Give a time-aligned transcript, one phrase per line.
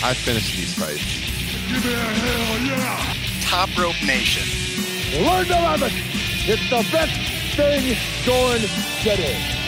[0.00, 1.02] I finished these fights.
[1.68, 3.14] Give me a hell yeah!
[3.42, 4.46] Top Rope Nation.
[5.24, 5.92] Learn to love it.
[6.46, 8.60] It's the best thing going
[9.02, 9.58] today.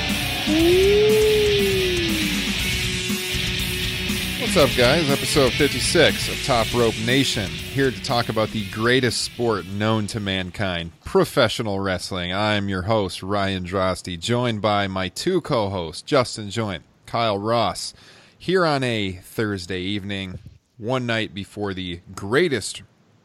[4.40, 5.10] What's up, guys?
[5.10, 7.50] Episode 56 of Top Rope Nation.
[7.50, 12.32] Here to talk about the greatest sport known to mankind professional wrestling.
[12.32, 17.94] I'm your host, Ryan Drosty, joined by my two co hosts, Justin Joint, Kyle Ross,
[18.40, 20.38] here on a Thursday evening,
[20.78, 22.82] one night before the greatest,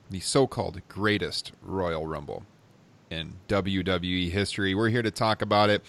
[0.10, 2.44] the so called greatest Royal Rumble
[3.10, 4.76] in WWE history.
[4.76, 5.86] We're here to talk about it.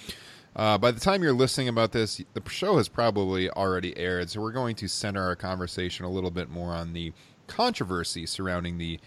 [0.55, 4.41] Uh, by the time you're listening about this, the show has probably already aired, so
[4.41, 7.13] we're going to center our conversation a little bit more on the
[7.49, 9.01] controversy surrounding the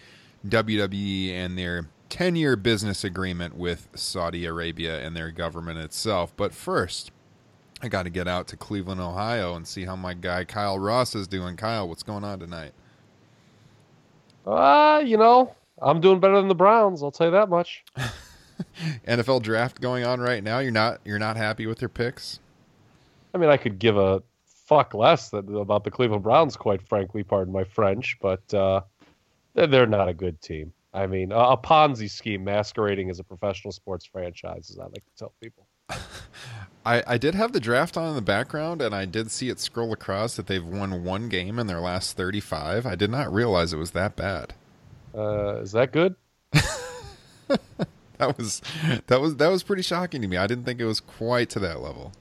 [0.46, 6.36] WWE and their 10 year business agreement with Saudi Arabia and their government itself.
[6.36, 7.10] But first,
[7.82, 11.14] I got to get out to Cleveland, Ohio, and see how my guy Kyle Ross
[11.14, 11.56] is doing.
[11.56, 12.72] Kyle, what's going on tonight?
[14.46, 17.02] Uh, you know, I'm doing better than the Browns.
[17.02, 17.84] I'll tell you that much.
[19.06, 20.58] NFL draft going on right now.
[20.58, 22.40] You're not you're not happy with your picks?
[23.34, 27.22] I mean, I could give a fuck less that, about the Cleveland Browns, quite frankly.
[27.22, 28.82] Pardon my French, but uh,
[29.54, 30.72] they're, they're not a good team.
[30.92, 35.04] I mean, a, a Ponzi scheme masquerading as a professional sports franchise, as I like
[35.06, 35.66] to tell people.
[36.86, 39.60] I, I did have the draft on in the background, and I did see it
[39.60, 42.86] scroll across that they've won one game in their last 35.
[42.86, 44.54] I did not realize it was that bad.
[45.14, 46.14] Uh, is that good?
[48.20, 48.60] That was
[49.06, 50.36] that was that was pretty shocking to me.
[50.36, 52.12] I didn't think it was quite to that level.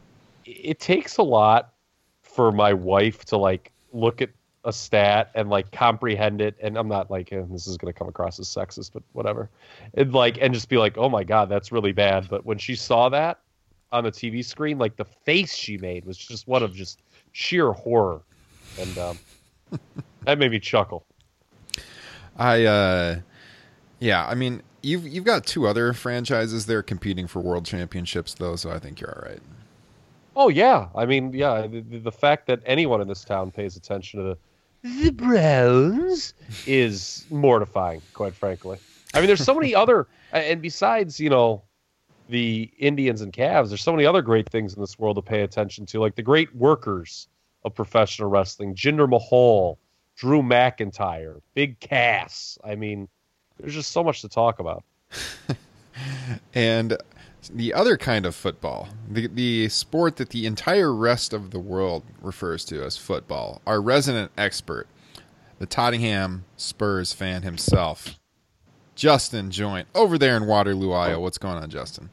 [0.46, 1.74] It takes a lot
[2.22, 4.30] for my wife to like look at
[4.64, 6.56] a stat and like comprehend it.
[6.62, 9.50] And I'm not like eh, this is going to come across as sexist, but whatever.
[9.94, 12.30] And like and just be like, oh my god, that's really bad.
[12.30, 13.42] But when she saw that
[13.92, 17.02] on the TV screen, like the face she made was just one of just
[17.32, 18.22] sheer horror,
[18.80, 19.20] and um,
[20.26, 21.06] that made me chuckle.
[22.38, 23.20] I uh
[24.00, 28.56] yeah, I mean, you've you've got two other franchises there competing for world championships though,
[28.56, 29.42] so I think you're all right.
[30.36, 34.20] Oh yeah, I mean, yeah, the, the fact that anyone in this town pays attention
[34.20, 34.38] to the
[34.82, 36.34] the Browns
[36.66, 38.78] is mortifying, quite frankly.
[39.14, 41.64] I mean, there's so many other, and besides, you know,
[42.30, 45.42] the Indians and Cavs, there's so many other great things in this world to pay
[45.42, 47.28] attention to, like the great workers
[47.66, 49.80] of professional wrestling, Jinder Mahal,
[50.16, 52.58] Drew McIntyre, Big Cass.
[52.64, 53.08] I mean,
[53.60, 54.84] there's just so much to talk about.
[56.54, 56.96] and
[57.52, 62.04] the other kind of football, the the sport that the entire rest of the world
[62.22, 64.88] refers to as football, our resident expert,
[65.58, 68.20] the Tottenham Spurs fan himself,
[68.94, 71.22] Justin Joint, over there in Waterloo, Iowa.
[71.22, 72.10] What's going on, Justin?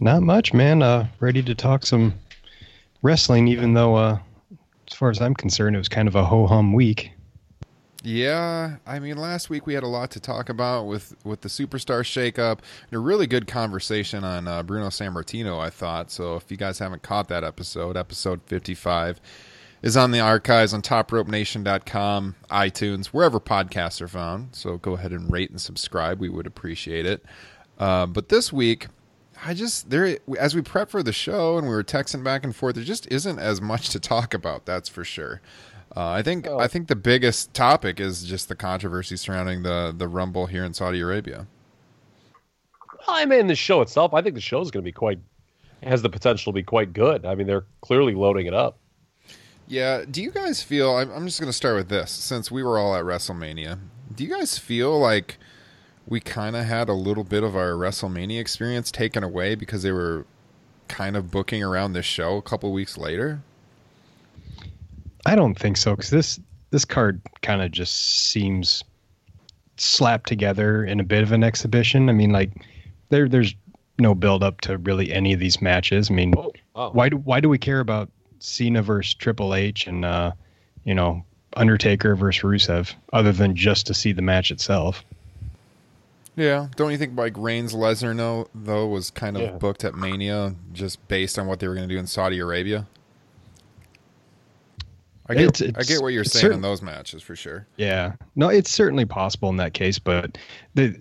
[0.00, 0.82] Not much, man.
[0.82, 2.14] Uh, ready to talk some
[3.02, 4.18] wrestling, even though, uh,
[4.90, 7.12] as far as I'm concerned, it was kind of a ho hum week.
[8.04, 11.48] Yeah, I mean, last week we had a lot to talk about with with the
[11.48, 12.60] superstar shakeup
[12.90, 15.58] and a really good conversation on uh, Bruno Sammartino.
[15.58, 16.36] I thought so.
[16.36, 19.20] If you guys haven't caught that episode, episode fifty five
[19.82, 24.54] is on the archives on TopRopeNation.com, iTunes, wherever podcasts are found.
[24.54, 26.18] So go ahead and rate and subscribe.
[26.20, 27.24] We would appreciate it.
[27.78, 28.88] Uh, but this week,
[29.44, 32.54] I just there as we prep for the show and we were texting back and
[32.54, 34.66] forth, there just isn't as much to talk about.
[34.66, 35.40] That's for sure.
[35.96, 36.58] Uh, I think Oh.
[36.58, 40.74] I think the biggest topic is just the controversy surrounding the the Rumble here in
[40.74, 41.46] Saudi Arabia.
[43.06, 45.18] Well, I mean, the show itself, I think the show is going to be quite,
[45.82, 47.24] has the potential to be quite good.
[47.24, 48.76] I mean, they're clearly loading it up.
[49.66, 50.04] Yeah.
[50.10, 50.94] Do you guys feel?
[50.96, 53.78] I'm, I'm just going to start with this since we were all at WrestleMania.
[54.14, 55.38] Do you guys feel like
[56.08, 59.92] we kind of had a little bit of our WrestleMania experience taken away because they
[59.92, 60.24] were
[60.88, 63.40] kind of booking around this show a couple weeks later?
[65.26, 66.40] I don't think so because this
[66.70, 68.84] this card kind of just seems
[69.76, 72.08] slapped together in a bit of an exhibition.
[72.08, 72.50] I mean, like
[73.10, 73.54] there there's
[73.98, 76.10] no build up to really any of these matches.
[76.10, 76.90] I mean, Oh, wow.
[76.92, 80.32] why do why do we care about Cena versus Triple H and uh,
[80.84, 81.24] you know
[81.56, 85.04] Undertaker versus Rusev other than just to see the match itself?
[86.38, 89.50] Yeah, don't you think like Reigns Lesnar no, though was kind of Yeah.
[89.52, 92.86] booked at Mania just based on what they were going to do in Saudi Arabia?
[95.28, 97.66] I get, It's- I get what you're saying certain- in those matches for sure.
[97.76, 100.38] Yeah, no, it's certainly possible in that case, but
[100.74, 100.94] the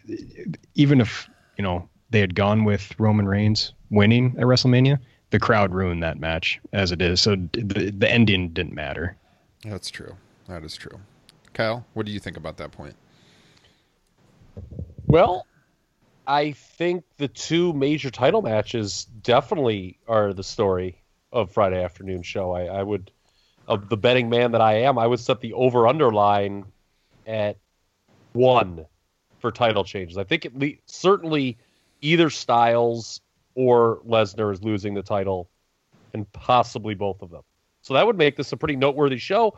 [0.75, 4.97] even if you know they had gone with Roman Reigns winning at WrestleMania,
[5.29, 7.21] the crowd ruined that match as it is.
[7.21, 9.15] So the the ending didn't matter.
[9.63, 10.15] That's true.
[10.47, 10.99] That is true.
[11.53, 12.95] Kyle, what do you think about that point?
[15.07, 15.45] Well,
[16.27, 21.01] I think the two major title matches definitely are the story
[21.31, 22.51] of Friday afternoon show.
[22.51, 23.11] I, I would,
[23.67, 26.65] of the betting man that I am, I would set the over under line
[27.25, 27.57] at
[28.33, 28.85] one
[29.39, 30.17] for title changes.
[30.17, 31.57] I think at least certainly
[32.01, 33.21] either Styles
[33.55, 35.49] or Lesnar is losing the title,
[36.13, 37.41] and possibly both of them.
[37.81, 39.57] So that would make this a pretty noteworthy show.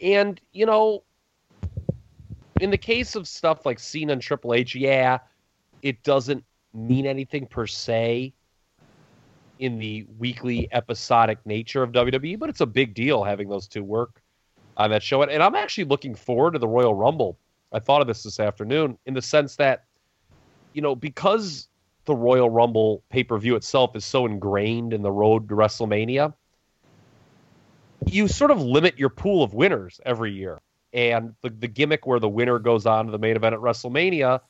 [0.00, 1.02] And you know,
[2.60, 5.18] in the case of stuff like Cena and Triple H, yeah,
[5.82, 8.34] it doesn't mean anything per se
[9.58, 13.82] in the weekly episodic nature of WWE, but it's a big deal having those two
[13.82, 14.22] work
[14.76, 15.22] on that show.
[15.22, 17.38] And I'm actually looking forward to the Royal Rumble.
[17.72, 19.84] I thought of this this afternoon in the sense that,
[20.74, 21.68] you know, because
[22.04, 26.34] the Royal Rumble pay per view itself is so ingrained in the road to WrestleMania,
[28.06, 30.60] you sort of limit your pool of winners every year
[30.92, 34.40] and the, the gimmick where the winner goes on to the main event at WrestleMania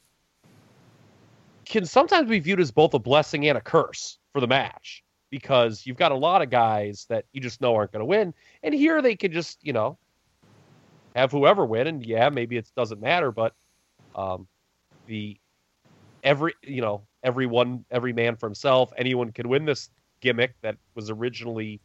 [1.65, 5.87] can sometimes be viewed as both a blessing and a curse for the match because
[5.87, 8.75] you've got a lot of guys that you just know aren't going to win, and
[8.75, 9.97] here they could just you know
[11.15, 13.55] have whoever win, and yeah, maybe it doesn't matter, but
[14.15, 14.47] um,
[15.07, 15.37] the
[16.23, 19.91] every you know everyone every man for himself, anyone can win this
[20.21, 21.81] gimmick that was originally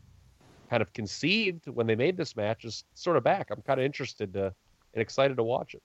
[0.75, 3.49] kind of conceived when they made this match is sort of back.
[3.49, 4.53] I'm kind of interested to
[4.93, 5.81] and excited to watch it.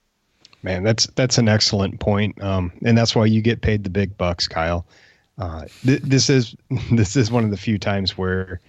[0.64, 4.19] Man, that's that's an excellent point, um, and that's why you get paid the big
[4.19, 4.84] bucks, Kyle.
[5.38, 6.56] Uh, th- this is
[6.90, 8.60] this is one of the few times where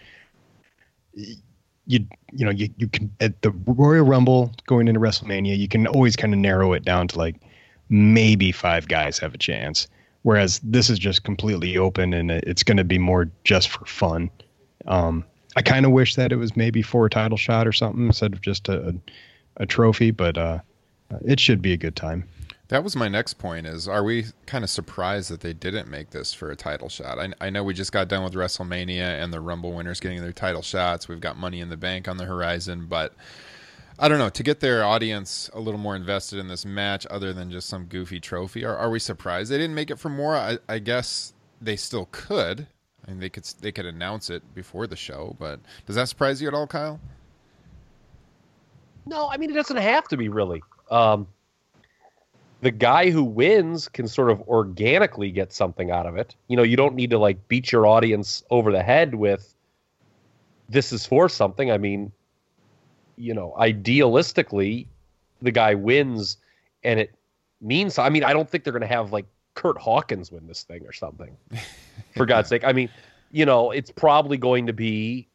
[1.16, 1.36] you
[1.88, 6.16] you know you, you can at the Royal Rumble going into WrestleMania, you can always
[6.16, 7.38] kind of narrow it down to like
[7.90, 9.88] maybe five guys have a chance,
[10.22, 14.30] whereas this is just completely open and it's going to be more just for fun.
[14.86, 15.26] Um,
[15.56, 18.34] I kind of wish that it was maybe for a title shot or something instead
[18.34, 18.96] of just a
[19.58, 20.60] a trophy, but uh,
[21.26, 22.28] it should be a good time.
[22.70, 23.68] That was my next point.
[23.68, 27.20] Is are we kind of surprised that they didn't make this for a title shot?
[27.20, 30.32] I, I know we just got done with WrestleMania and the Rumble winners getting their
[30.32, 31.10] title shots.
[31.10, 33.14] We've got Money in the Bank on the horizon, but
[34.00, 37.34] I don't know to get their audience a little more invested in this match, other
[37.34, 38.64] than just some goofy trophy.
[38.64, 40.38] Are, are we surprised they didn't make it for more?
[40.38, 42.68] I, I guess they still could.
[43.08, 46.42] I mean, they could they could announce it before the show, but does that surprise
[46.42, 47.00] you at all, Kyle?
[49.06, 50.62] No, I mean it doesn't have to be really.
[50.90, 51.28] Um,
[52.62, 56.36] the guy who wins can sort of organically get something out of it.
[56.48, 59.54] You know, you don't need to like beat your audience over the head with
[60.70, 61.72] this is for something.
[61.72, 62.12] I mean,
[63.18, 64.86] you know, idealistically,
[65.42, 66.38] the guy wins
[66.84, 67.14] and it
[67.62, 70.64] means I mean, I don't think they're going to have like Kurt Hawkins win this
[70.64, 71.36] thing or something.
[72.16, 72.64] For God's sake.
[72.64, 72.90] I mean,
[73.32, 75.28] you know, it's probably going to be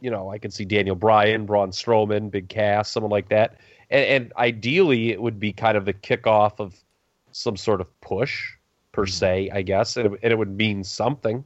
[0.00, 3.56] you know, I can see Daniel Bryan, Braun Strowman, Big Cass, someone like that.
[3.90, 6.74] And, and ideally, it would be kind of the kickoff of
[7.32, 8.52] some sort of push,
[8.92, 9.10] per mm-hmm.
[9.10, 11.44] se, I guess, and it, and it would mean something.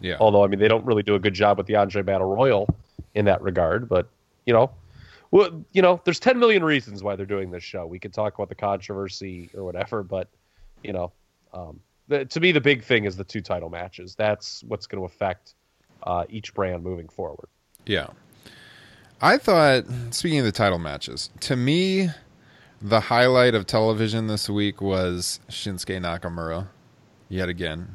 [0.00, 0.16] Yeah.
[0.20, 2.68] Although, I mean, they don't really do a good job with the Andre Battle Royal
[3.14, 3.88] in that regard.
[3.88, 4.08] But
[4.44, 4.70] you know,
[5.30, 7.86] well, you know, there's 10 million reasons why they're doing this show.
[7.86, 10.28] We could talk about the controversy or whatever, but
[10.86, 11.12] you know,
[11.52, 14.14] um, the, to me, the big thing is the two title matches.
[14.14, 15.54] That's what's going to affect
[16.04, 17.48] uh, each brand moving forward.
[17.84, 18.08] Yeah.
[19.20, 22.10] I thought, speaking of the title matches, to me,
[22.80, 26.68] the highlight of television this week was Shinsuke Nakamura,
[27.28, 27.88] yet again,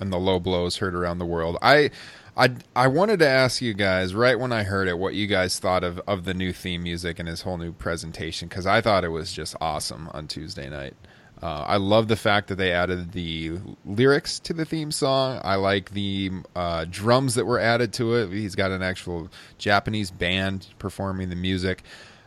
[0.00, 1.56] and the low blows heard around the world.
[1.62, 1.90] I,
[2.36, 5.58] I, I wanted to ask you guys right when I heard it what you guys
[5.58, 9.04] thought of, of the new theme music and his whole new presentation because I thought
[9.04, 10.94] it was just awesome on Tuesday night.
[11.40, 15.40] Uh, I love the fact that they added the lyrics to the theme song.
[15.44, 18.30] I like the uh, drums that were added to it.
[18.32, 21.82] He's got an actual Japanese band performing the music.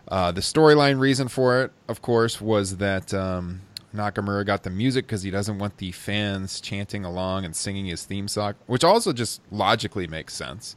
[0.07, 3.61] Uh, the storyline reason for it, of course, was that um,
[3.93, 8.05] Nakamura got the music because he doesn't want the fans chanting along and singing his
[8.05, 10.75] theme song, which also just logically makes sense.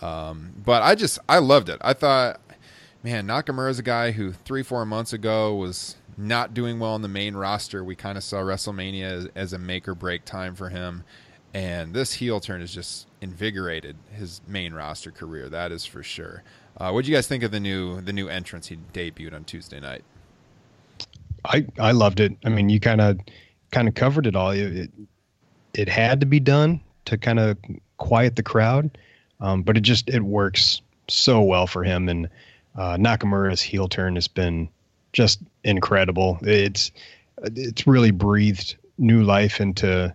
[0.00, 1.78] Um, but I just I loved it.
[1.80, 2.40] I thought
[3.02, 7.08] man, Nakamura's a guy who three, four months ago was not doing well on the
[7.08, 7.84] main roster.
[7.84, 11.04] We kind of saw WrestleMania as, as a make or break time for him.
[11.54, 15.48] And this heel turn has just invigorated his main roster career.
[15.48, 16.42] That is for sure.
[16.76, 19.44] Uh, what do you guys think of the new the new entrance he debuted on
[19.44, 20.04] Tuesday night?
[21.44, 22.36] I I loved it.
[22.44, 23.18] I mean, you kind of
[23.70, 24.50] kind of covered it all.
[24.50, 24.90] It,
[25.74, 27.56] it had to be done to kind of
[27.96, 28.98] quiet the crowd,
[29.40, 32.08] um, but it just it works so well for him.
[32.08, 32.28] And
[32.76, 34.68] uh, Nakamura's heel turn has been
[35.18, 36.38] just incredible.
[36.42, 36.92] It's
[37.42, 40.14] it's really breathed new life into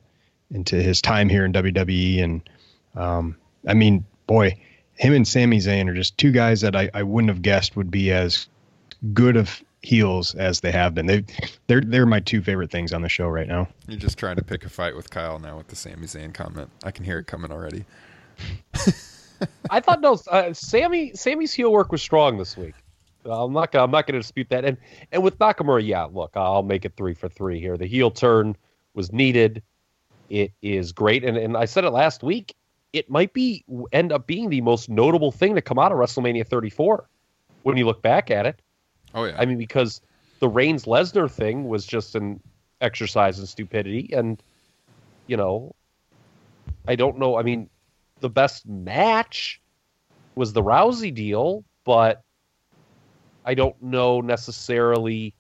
[0.50, 2.24] into his time here in WWE.
[2.24, 2.50] And
[2.96, 3.36] um,
[3.68, 4.58] I mean, boy,
[4.94, 7.92] him and Sami Zayn are just two guys that I, I wouldn't have guessed would
[7.92, 8.48] be as
[9.14, 11.08] good of heels as they have been.
[11.08, 11.26] They
[11.68, 13.68] they're they're my two favorite things on the show right now.
[13.90, 16.70] You're just trying to pick a fight with Kyle now with the Sami Zayn comment.
[16.86, 17.84] I can hear it coming already.
[19.70, 22.76] I thought no, uh, Sammy Sammy's heel work was strong this week.
[23.25, 24.65] I'm not gonna I'm not gonna dispute that.
[24.65, 24.77] And
[25.12, 27.77] and with Nakamura, yeah, look, I'll make it three for three here.
[27.77, 28.56] The heel turn
[28.94, 29.63] was needed.
[30.30, 32.56] It is great, and and I said it last week.
[32.92, 36.46] It might be end up being the most notable thing to come out of WrestleMania
[36.46, 37.10] 34
[37.63, 38.62] when you look back at it.
[39.15, 39.36] Oh yeah.
[39.38, 40.01] I mean, because
[40.39, 42.39] the Reigns Lesnar thing was just an
[42.82, 44.42] exercise in stupidity, and
[45.27, 45.75] you know,
[46.88, 47.38] I don't know.
[47.38, 47.70] I mean,
[48.20, 49.62] the best match
[50.36, 52.24] was the Rousey deal, but
[53.46, 55.34] I don't know necessarily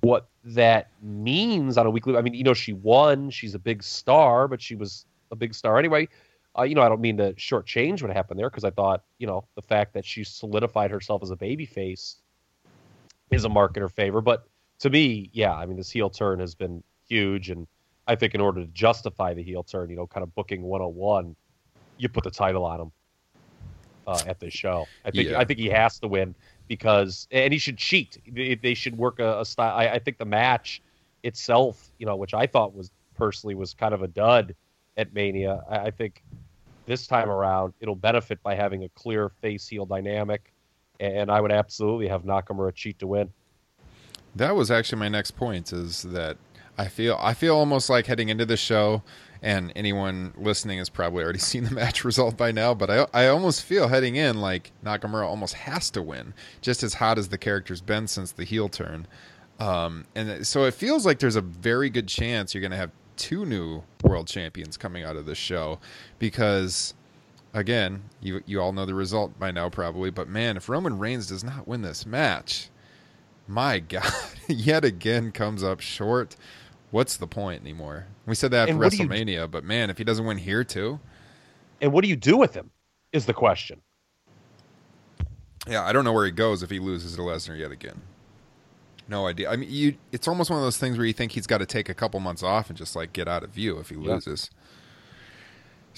[0.00, 2.16] what that means on a weekly.
[2.16, 3.30] I mean, you know, she won.
[3.30, 6.08] She's a big star, but she was a big star anyway.
[6.58, 9.26] Uh, you know, I don't mean to shortchange what happened there because I thought, you
[9.26, 12.16] know, the fact that she solidified herself as a babyface
[13.30, 14.20] is a mark in her favor.
[14.20, 14.44] But
[14.80, 17.66] to me, yeah, I mean, this heel turn has been huge, and
[18.06, 21.36] I think in order to justify the heel turn, you know, kind of booking 101,
[21.98, 22.92] you put the title on him
[24.08, 24.86] uh, at this show.
[25.04, 25.38] I think Yeah.
[25.38, 26.34] I think he has to win
[26.66, 28.16] because, and he should cheat.
[28.26, 29.76] They they should work a, a style.
[29.76, 30.82] I, I think the match
[31.22, 34.54] itself, you know, which I thought was personally was kind of a dud
[34.96, 35.62] at Mania.
[35.68, 36.22] I, I think
[36.86, 40.52] this time around it'll benefit by having a clear face heel dynamic,
[41.00, 43.30] and I would absolutely have Nakamura cheat to win.
[44.34, 46.38] That was actually my next point is that
[46.78, 49.02] I feel I feel almost like heading into the show
[49.42, 53.26] and anyone listening has probably already seen the match result by now, but I I
[53.28, 57.38] almost feel heading in like Nakamura almost has to win, just as hot as the
[57.38, 59.06] character's been since the heel turn.
[59.58, 62.92] Um, and so it feels like there's a very good chance you're going to have
[63.16, 65.80] two new world champions coming out of this show
[66.20, 66.94] because
[67.52, 71.26] again, you you all know the result by now probably, but man, if Roman Reigns
[71.26, 72.70] does not win this match,
[73.46, 74.12] my God,
[74.46, 76.36] yet again comes up short.
[76.90, 78.06] What's the point anymore?
[78.26, 80.38] We said that after And what do you- WrestleMania, but man, if he doesn't win
[80.38, 81.00] here too,
[81.80, 82.70] And what do you do with him?
[83.12, 83.82] Is the question.
[85.66, 88.00] yeah, I don't know where he goes if he loses to Lesnar yet again.
[89.06, 89.50] No idea.
[89.50, 91.66] I mean, you, it's almost one of those things where you think he's got to
[91.66, 94.14] take a couple months off and just like get out of view if he Yeah.
[94.14, 94.50] loses.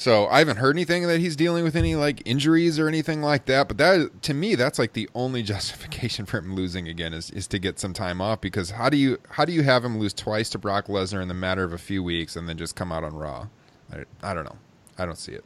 [0.01, 3.45] So I haven't heard anything that he's dealing with any like injuries or anything like
[3.45, 3.69] that.
[3.69, 7.47] But that to me, that's like the only justification for him losing again is, is
[7.49, 8.41] to get some time off.
[8.41, 11.29] Because how do you how do you have him lose twice to Brock Lesnar in
[11.29, 13.49] the matter of a few weeks and then just come out on Raw?
[13.93, 14.57] I, I don't know.
[14.97, 15.45] I don't see it.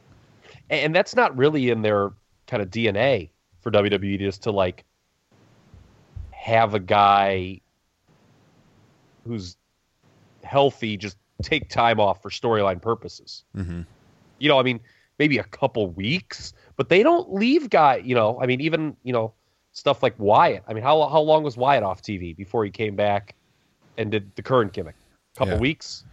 [0.69, 2.13] and that's not really in their
[2.47, 4.85] kind of DNA for WWE just to like
[6.31, 7.59] have a guy
[9.27, 9.57] who's
[10.45, 13.43] healthy just take time off for storyline purposes.
[13.53, 13.81] Mm-hmm.
[14.39, 14.79] You know, I mean,
[15.19, 17.97] maybe a couple weeks, but they don't leave guy.
[17.97, 19.33] You know, I mean, even you know
[19.71, 20.63] stuff like Wyatt.
[20.67, 23.35] I mean, how how long was Wyatt off TV before he came back
[23.97, 24.95] and did the current gimmick?
[25.35, 25.59] A couple Yeah.
[25.59, 26.03] weeks.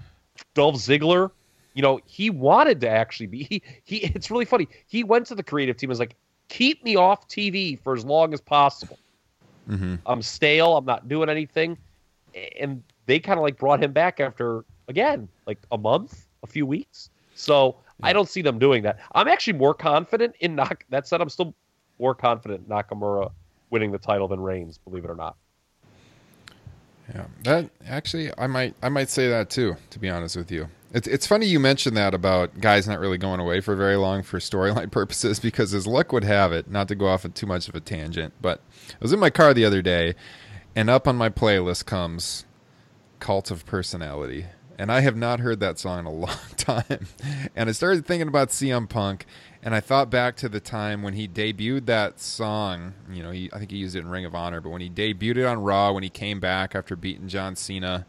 [0.55, 1.31] Dolph Ziggler,
[1.75, 3.45] you know, he wanted to actually be.
[3.45, 4.69] He, he it's really funny.
[4.87, 6.17] He went to the creative team and was like,
[6.49, 8.99] "Keep me off TV for as long as possible.
[9.69, 9.97] Mm-hmm.
[10.07, 10.77] I'm stale.
[10.77, 11.79] I'm not doing anything."
[12.59, 16.67] And they kind of like brought him back after again, like a month, a few
[16.67, 17.11] weeks.
[17.35, 18.99] So I don't see them doing that.
[19.15, 20.87] I'm actually more confident in Nak.
[20.91, 21.55] That said, I'm still
[21.99, 23.31] more confident Nakamura
[23.71, 24.79] winning the title than Reigns.
[24.79, 25.37] Believe it or not.
[27.15, 29.77] Yeah, that actually, I might, I might say that too.
[29.91, 33.19] To be honest with you, it's it's funny you mentioned that about guys not really
[33.19, 36.89] going away for very long for storyline purposes because as luck would have it, not
[36.89, 39.53] to go off on too much of a tangent, but I was in my car
[39.53, 40.15] the other day,
[40.77, 42.45] and up on my playlist comes
[43.19, 44.47] "Cult of Personality,"
[44.83, 47.07] and I have not heard that song in a long time,
[47.55, 49.27] and I started thinking about CM Punk.
[49.63, 52.95] And I thought back to the time when he debuted that song.
[53.09, 54.91] You know, he, I think he used it in Ring of Honor, but when he
[54.91, 58.07] debuted it on Raw, when he came back after beating John Cena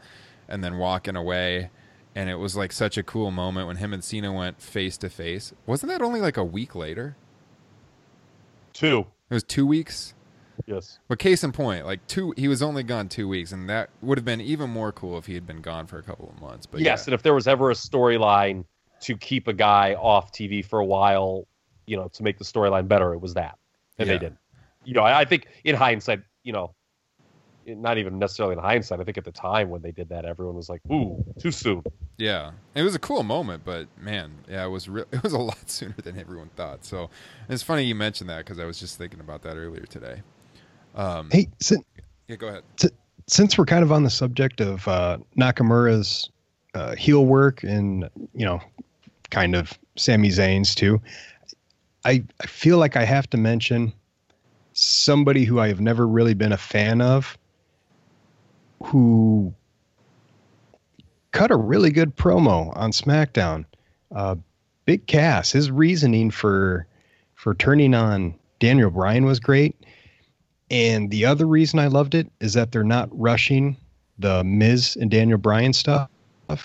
[0.48, 1.70] and then walking away,
[2.16, 5.12] and it was like such a cool moment when him and Cena went face to
[5.12, 5.54] face.
[5.68, 7.16] Wasn't that only like a week later?
[8.74, 9.06] Two.
[9.30, 10.16] It was two weeks.
[10.66, 11.00] Yes.
[11.08, 14.18] But case in point, like two, he was only gone two weeks, and that would
[14.18, 16.66] have been even more cool if he had been gone for a couple of months.
[16.66, 17.12] But yes, yeah.
[17.12, 18.66] and if there was ever a storyline
[19.02, 21.48] to keep a guy off TV for a while,
[21.88, 23.58] you know, to make the storyline better, it was that,
[23.98, 24.14] and Yeah.
[24.14, 24.38] they didn't.
[24.86, 26.74] You know, I, I think in hindsight, you know,
[27.66, 29.00] not even necessarily in hindsight.
[29.00, 31.82] I think at the time when they did that, everyone was like, "Ooh, too soon."
[32.18, 35.38] Yeah, it was a cool moment, but man, yeah, it was re- it was a
[35.40, 36.84] lot sooner than everyone thought.
[36.86, 37.10] So
[37.50, 40.22] it's funny you mentioned that because I was just thinking about that earlier today.
[40.96, 41.84] Um, Hey, since,
[42.28, 42.64] yeah, go ahead.
[43.28, 46.30] since we're kind of on the subject of uh, Nakamura's
[46.74, 48.62] uh, heel work and you know,
[49.30, 51.02] kind of Sami Zayn's too,
[52.06, 53.94] I I feel like I have to mention
[54.74, 57.38] somebody who I have never really been a fan of,
[58.84, 59.54] who
[61.32, 63.66] cut a really good promo on SmackDown.
[64.16, 64.36] Uh,
[64.86, 66.86] Big Cass, his reasoning for
[67.36, 69.76] for turning on Daniel Bryan was great.
[70.74, 73.78] And the other reason I loved it is that they're not rushing
[74.18, 76.10] the Miz and Daniel Bryan stuff.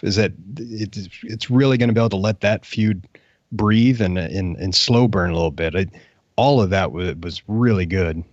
[0.03, 3.07] Is that it's it's really going to be able to let that feud
[3.53, 5.91] breathe and and, and slow burn a little bit.
[6.37, 8.25] All of that was was really good.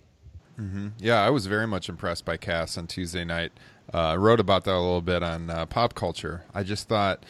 [0.99, 3.51] Yeah, I was very much impressed by Cass on Tuesday night.
[3.93, 6.43] Uh, I wrote about that a little bit on uh, pop culture.
[6.53, 7.25] I just thought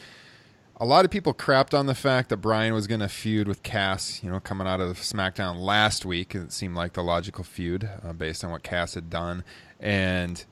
[0.78, 3.64] a lot of people crapped on the fact that Bryan was going to feud with
[3.64, 6.36] Cass, you know, coming out of SmackDown last week.
[6.36, 9.44] It seemed like the logical feud uh, based on what Cass had done.
[9.80, 10.44] And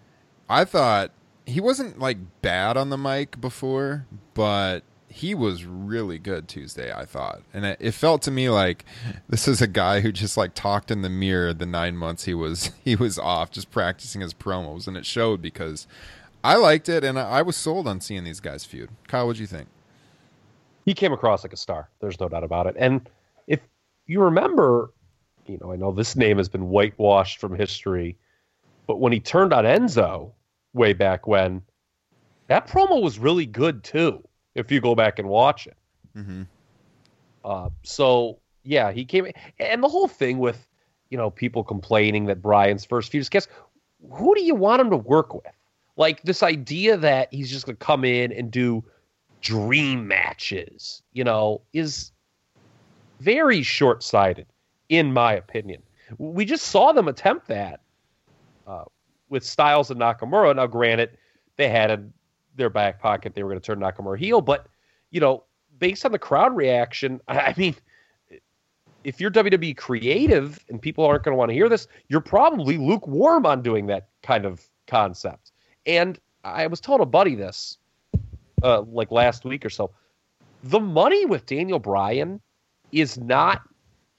[0.49, 1.11] I thought
[1.45, 7.03] he wasn't like bad on the mic before, but he was really good Tuesday, I
[7.03, 7.41] thought.
[7.53, 8.85] And it, it felt to me like
[9.27, 12.33] this is a guy who just like talked in the mirror the 9 months he
[12.33, 15.85] was he was off just practicing his promos and it showed because
[16.45, 18.89] I liked it and I, I was sold on seeing these guys feud.
[19.07, 19.67] Kyle, what'd you think?
[20.85, 21.89] He came across like a star.
[21.99, 22.75] There's no doubt about it.
[22.77, 23.09] And
[23.47, 23.59] if
[24.05, 24.91] you remember,
[25.47, 28.17] you know, I know this name has been whitewashed from history,
[28.87, 30.31] but when he turned on Enzo
[30.73, 31.61] way back when,
[32.47, 34.27] that promo was really good too.
[34.55, 35.77] If you go back and watch it.
[36.15, 36.47] Mhm.
[37.43, 39.27] Uh, so yeah, he came,
[39.59, 40.67] and the whole thing with
[41.09, 43.47] you know people complaining that Bryan's first is guess
[44.11, 45.53] who do you want him to work with?
[45.95, 48.83] Like this idea that he's just going to come in and do
[49.43, 52.11] dream matches, you know, is
[53.19, 54.47] very short sighted,
[54.89, 55.83] in my opinion.
[56.17, 57.81] We just saw them attempt that
[58.65, 58.85] uh,
[59.29, 60.55] with Styles and Nakamura.
[60.55, 61.17] Now, granted,
[61.57, 62.13] they had in
[62.55, 64.67] their back pocket they were going to turn Nakamura heel, but,
[65.11, 65.43] you know,
[65.77, 67.75] based on the crowd reaction, I I mean,
[69.03, 72.77] if you're WWE creative and people aren't going to want to hear this, you're probably
[72.77, 75.51] lukewarm on doing that kind of concept.
[75.85, 77.77] And I was told a buddy this
[78.63, 79.91] uh, like last week or so.
[80.63, 82.39] The money with Daniel Bryan
[82.91, 83.61] is not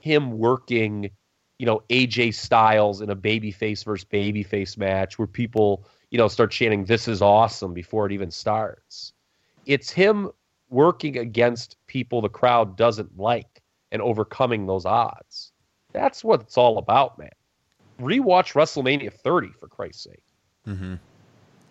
[0.00, 1.10] him working,
[1.58, 6.50] you know, AJ Styles in a babyface versus babyface match where people, you know, start
[6.50, 9.12] chanting "This is awesome" before it even starts.
[9.64, 10.30] It's him
[10.68, 15.52] working against people the crowd doesn't like and overcoming those odds.
[15.92, 17.30] That's what it's all about, man.
[18.00, 20.24] Rewatch WrestleMania 30 for Christ's sake.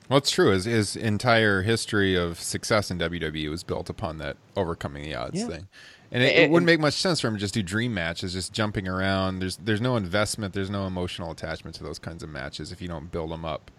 [0.09, 0.51] Well, it's true.
[0.51, 5.39] His, his entire history of success in WWE was built upon that overcoming the odds
[5.39, 5.47] Yeah.
[5.47, 5.67] thing.
[6.11, 8.33] And it, it And- wouldn't make much sense for him to just do dream matches,
[8.33, 9.39] just jumping around.
[9.39, 12.87] There's there's no investment, there's no emotional attachment to those kinds of matches if you
[12.87, 13.71] don't build them up.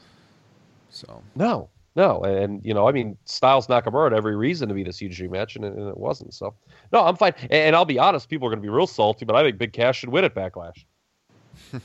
[0.90, 4.82] So No, no, and you know, I mean, Styles Nakamura had every reason to be
[4.82, 6.34] this huge rematch, and it, and it wasn't.
[6.34, 6.54] So,
[6.92, 7.34] no, I'm fine.
[7.42, 9.58] And, and I'll be honest, people are going to be real salty, but I think
[9.58, 10.84] Big Cass should win at Backlash.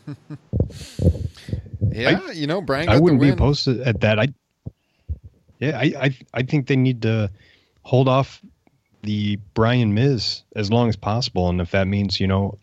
[1.92, 2.88] yeah, you know, Bryan.
[2.88, 3.40] Got I wouldn't the be win.
[3.40, 4.20] opposed to at that.
[4.20, 4.28] I
[5.60, 7.32] yeah, I, I I think they need to
[7.84, 8.42] hold off
[9.02, 12.58] the Bryan Miz as long as possible, and if that means you know,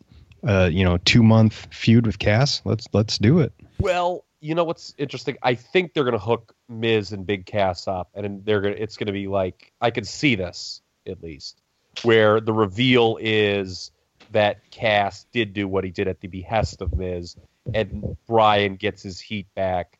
[0.46, 3.52] uh, you know, two month feud with Cass, let's let's do it.
[3.78, 5.36] Well, you know what's interesting?
[5.42, 8.74] I think they're going to hook Miz and Big Cass up, and they're going.
[8.74, 11.60] to It's going to be like I could see this at least,
[12.02, 13.90] where the reveal is
[14.32, 17.36] that Cass did do what he did at the behest of Miz,
[17.74, 19.98] and Bryan gets his heat back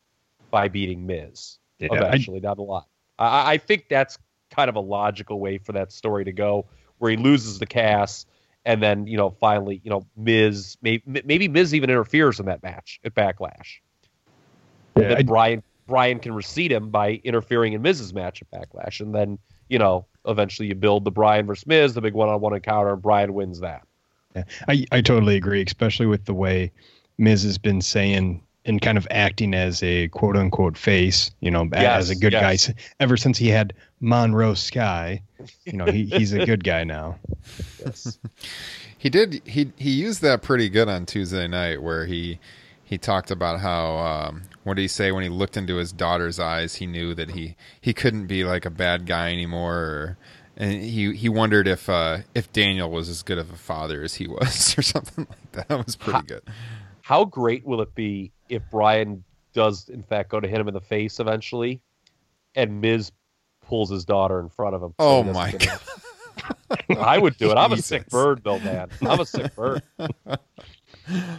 [0.50, 2.84] by beating Miz Yeah, I- eventually down the line.
[3.18, 4.18] I, I think that's
[4.50, 6.66] kind of a logical way for that story to go,
[6.98, 8.28] where he loses the cast,
[8.64, 12.62] and then you know finally you know Miz maybe maybe Miz even interferes in that
[12.62, 13.78] match at Backlash.
[14.94, 19.00] And then I- Bryan Bryan can recede him by interfering in Miz's match at Backlash,
[19.00, 22.92] and then you know eventually you build the Bryan versus Miz, the big one-on-one encounter,
[22.92, 23.86] and Bryan wins that.
[24.34, 26.72] Yeah, I, I totally agree, especially with the way
[27.18, 31.68] Miz has been saying and kind of acting as a quote unquote face, you know,
[31.72, 32.66] Yes, as a good yes.
[32.68, 35.22] guy ever since he had Monroe Sky.
[35.64, 37.18] You know, he, he's a good guy now.
[37.84, 38.18] Yes.
[38.98, 39.42] He did.
[39.44, 42.40] He he used that pretty good on Tuesday night, where he
[42.82, 46.40] he talked about how um, what did he say when he looked into his daughter's
[46.40, 50.18] eyes he knew that he he couldn't be like a bad guy anymore or,
[50.56, 54.14] and he he wondered if uh, if Daniel was as good of a father as
[54.14, 55.68] he was or something like that.
[55.68, 56.42] That was pretty Ha- good.
[57.06, 59.22] How great will it be if Bryan
[59.54, 61.80] does, in fact, go to hit him in the face eventually,
[62.56, 63.12] and Miz
[63.64, 64.92] pulls his daughter in front of him?
[64.98, 65.78] Oh my god!
[66.98, 67.54] I would do it.
[67.54, 68.58] I'm a sick bird, Bill.
[68.58, 69.82] Man, I'm a sick bird.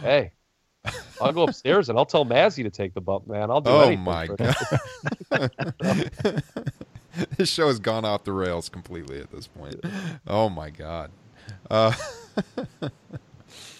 [0.00, 0.32] hey,
[1.20, 3.50] I'll go upstairs and I'll tell Mazzy to take the bump, man.
[3.50, 3.74] I'll do it.
[3.74, 4.04] Oh anything.
[4.04, 4.56] my god.
[7.36, 9.76] this show has gone off the rails completely at this point.
[10.26, 11.10] Oh my god.
[11.70, 11.92] Uh,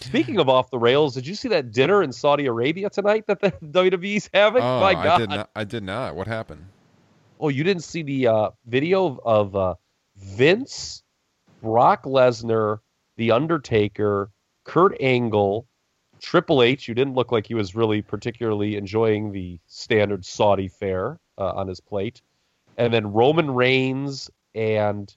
[0.09, 3.41] Speaking of off the rails, did you see that dinner in Saudi Arabia tonight that
[3.41, 4.63] the WWE's having?
[4.63, 5.19] oh, my I God.
[5.19, 5.51] did not.
[5.55, 6.17] I did not.
[6.17, 6.65] What happened?
[7.39, 9.75] Oh, you didn't see the uh, video of uh,
[10.17, 11.03] Vince,
[11.63, 12.79] Brock Lesnar,
[13.17, 14.31] The Undertaker,
[14.65, 15.67] Kurt Angle,
[16.21, 16.89] Triple H.
[16.89, 21.69] You didn't look like he was really particularly enjoying the standard Saudi fare uh, on
[21.69, 22.23] his plate,
[22.79, 25.15] and then Roman Reigns and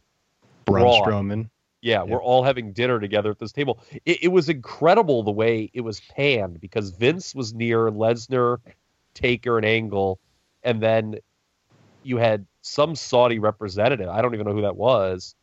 [0.66, 1.02] Braun Braun.
[1.02, 1.50] Strowman.
[1.82, 3.80] Yeah, we're all having dinner together at this table.
[4.06, 8.58] It, it was incredible the way it was panned because Vince was near Lesnar,
[9.16, 10.20] Taker, and Angle,
[10.64, 11.16] and then
[12.04, 14.10] you had some Saudi representative.
[14.10, 15.34] I don't even know who that was.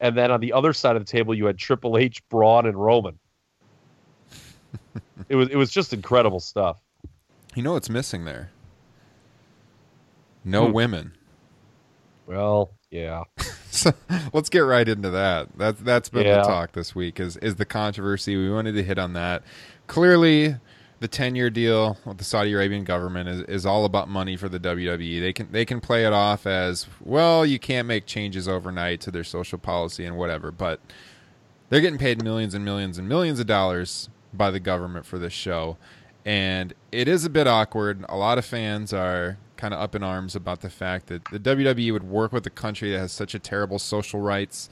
[0.00, 2.76] And then on the other side of the table, you had Triple H, Braun, and
[2.76, 3.18] Roman.
[5.28, 6.80] it was it was just incredible stuff.
[7.56, 8.50] You know what's missing there?
[10.44, 10.72] No Hmm.
[10.72, 11.12] women.
[12.26, 13.24] Well, yeah,
[13.70, 13.92] So
[14.32, 15.48] let's get right into that.
[15.56, 16.38] That's that's been Yeah.
[16.38, 17.20] the talk this week.
[17.20, 18.36] Is is the controversy?
[18.36, 19.42] We wanted to hit on that.
[19.86, 20.56] Clearly,
[21.00, 24.48] the ten year deal with the Saudi Arabian government is, is all about money for
[24.48, 25.20] the WWE.
[25.20, 27.44] They can they can play it off as well.
[27.46, 30.80] You can't make changes overnight to their social policy and whatever, but
[31.68, 35.32] they're getting paid millions and millions and millions of dollars by the government for this
[35.32, 35.76] show.
[36.24, 38.04] And it is a bit awkward.
[38.08, 41.38] A lot of fans are kind of up in arms about the fact that the
[41.38, 44.70] WWE would work with a country that has such a terrible social rights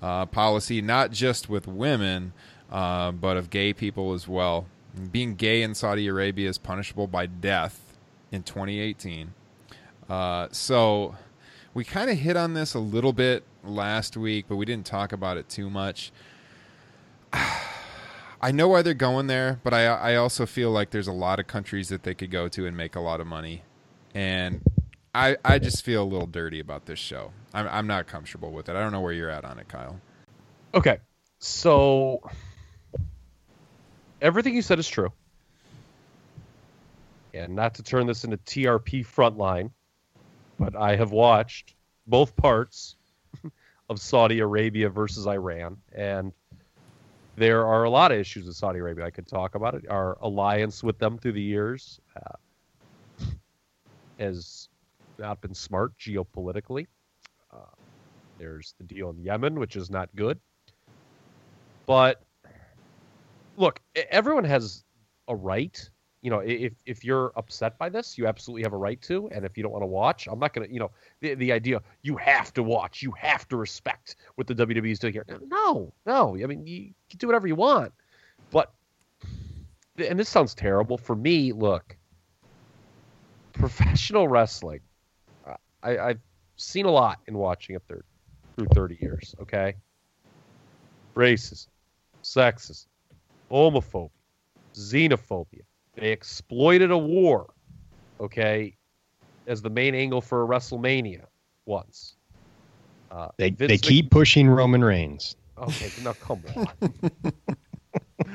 [0.00, 2.32] uh, policy, not just with women,
[2.70, 4.66] uh, but of gay people as well.
[5.12, 7.94] Being gay in Saudi Arabia is punishable by death
[8.32, 9.34] in 2018.
[10.08, 11.16] Uh, so
[11.74, 15.12] we kind of hit on this a little bit last week, but we didn't talk
[15.12, 16.12] about it too much.
[18.40, 21.40] I know why they're going there, but I I also feel like there's a lot
[21.40, 23.62] of countries that they could go to and make a lot of money,
[24.14, 24.62] and
[25.14, 27.32] I I just feel a little dirty about this show.
[27.54, 28.76] I'm I'm not comfortable with it.
[28.76, 30.00] I don't know where you're at on it, Kyle.
[30.74, 30.98] Okay,
[31.38, 32.20] so
[34.20, 35.12] everything you said is true.
[37.34, 39.70] And not to turn this into TRP frontline,
[40.58, 41.74] but I have watched
[42.06, 42.96] both parts
[43.90, 46.32] of Saudi Arabia versus Iran, and
[47.36, 49.04] there are a lot of issues with Saudi Arabia.
[49.04, 49.84] I could talk about it.
[49.88, 52.34] Our alliance with them through the years uh,
[54.18, 54.68] has
[55.18, 56.86] not been smart geopolitically.
[57.52, 57.58] Uh,
[58.38, 60.38] there's the deal in Yemen, which is not good.
[61.86, 62.22] But
[63.56, 64.84] look, everyone has
[65.28, 65.90] a right.
[66.22, 69.28] You know, if if you're upset by this, you absolutely have a right to.
[69.32, 70.66] And if you don't want to watch, I'm not gonna.
[70.68, 74.54] You know, the the idea you have to watch, you have to respect what the
[74.54, 75.24] WWE is doing here.
[75.46, 76.36] No, no.
[76.36, 77.92] I mean, you can do whatever you want,
[78.50, 78.72] but
[79.96, 81.52] and this sounds terrible for me.
[81.52, 81.96] Look,
[83.58, 84.80] professional wrestling.
[85.82, 86.20] I, I've
[86.56, 88.02] seen a lot in watching it through
[88.56, 89.34] through 30 years.
[89.42, 89.74] Okay,
[91.16, 91.68] racism,
[92.24, 92.86] sexism,
[93.52, 94.10] homophobia,
[94.76, 95.62] xenophobia.
[95.96, 97.52] They exploited a war,
[98.20, 98.76] okay,
[99.46, 101.26] as the main angle for a WrestleMania
[101.66, 102.16] once.
[103.10, 105.36] Uh, They Vince they Mc- keep pushing Roman Reigns.
[105.56, 108.34] Okay, now come on.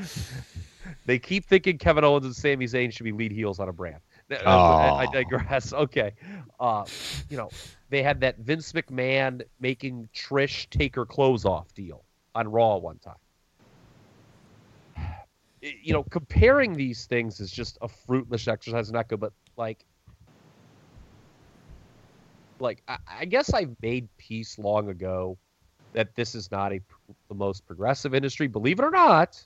[1.06, 4.00] they keep thinking Kevin Owens and Sami Zayn should be lead heels on a brand.
[4.34, 5.74] I, I digress.
[5.84, 6.14] Okay,
[6.60, 6.86] uh,
[7.30, 7.50] you know
[7.90, 12.04] they had that Vince McMahon making Trish take her clothes off deal
[12.36, 13.16] on Raw one time.
[15.62, 18.92] You know, comparing these things is just a fruitless exercise.
[18.92, 19.86] Not good, but like,
[22.60, 25.38] like I, I guess I made peace long ago
[25.94, 26.82] that this is not a
[27.30, 28.48] the most progressive industry.
[28.48, 29.42] Believe it or not,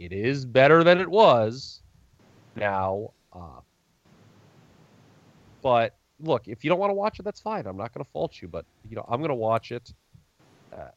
[0.00, 1.80] it is better than it was
[2.56, 3.12] now.
[3.38, 3.60] Uh,
[5.62, 7.66] but look, if you don't want to watch it, that's fine.
[7.66, 9.92] I'm not going to fault you, but you know, I'm going to watch it.
[10.72, 10.88] Uh,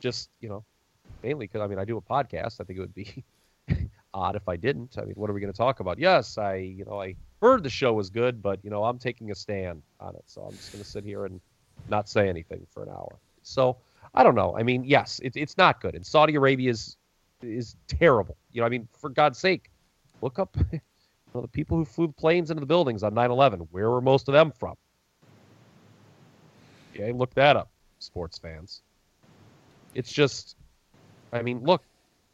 [0.00, 0.64] just you know,
[1.22, 2.60] mainly because I mean, I do a podcast.
[2.60, 3.24] I think it would be
[4.14, 4.96] odd if I didn't.
[4.98, 5.98] I mean, what are we going to talk about?
[5.98, 9.30] Yes, I you know I heard the show was good, but you know I'm taking
[9.30, 11.40] a stand on it, so I'm just going to sit here and
[11.88, 13.18] not say anything for an hour.
[13.42, 13.76] So
[14.14, 14.56] I don't know.
[14.56, 15.94] I mean, yes, it, it's not good.
[15.94, 16.96] And Saudi Arabia's
[17.42, 18.36] is terrible.
[18.52, 19.69] You know, I mean, for God's sake,
[20.22, 20.80] look up you
[21.34, 23.68] know, the people who flew planes into the buildings on 9/11.
[23.70, 24.74] Where were most of them from?
[26.94, 28.82] Okay, look that up, sports fans.
[29.94, 30.56] It's just,
[31.32, 31.82] I mean, look,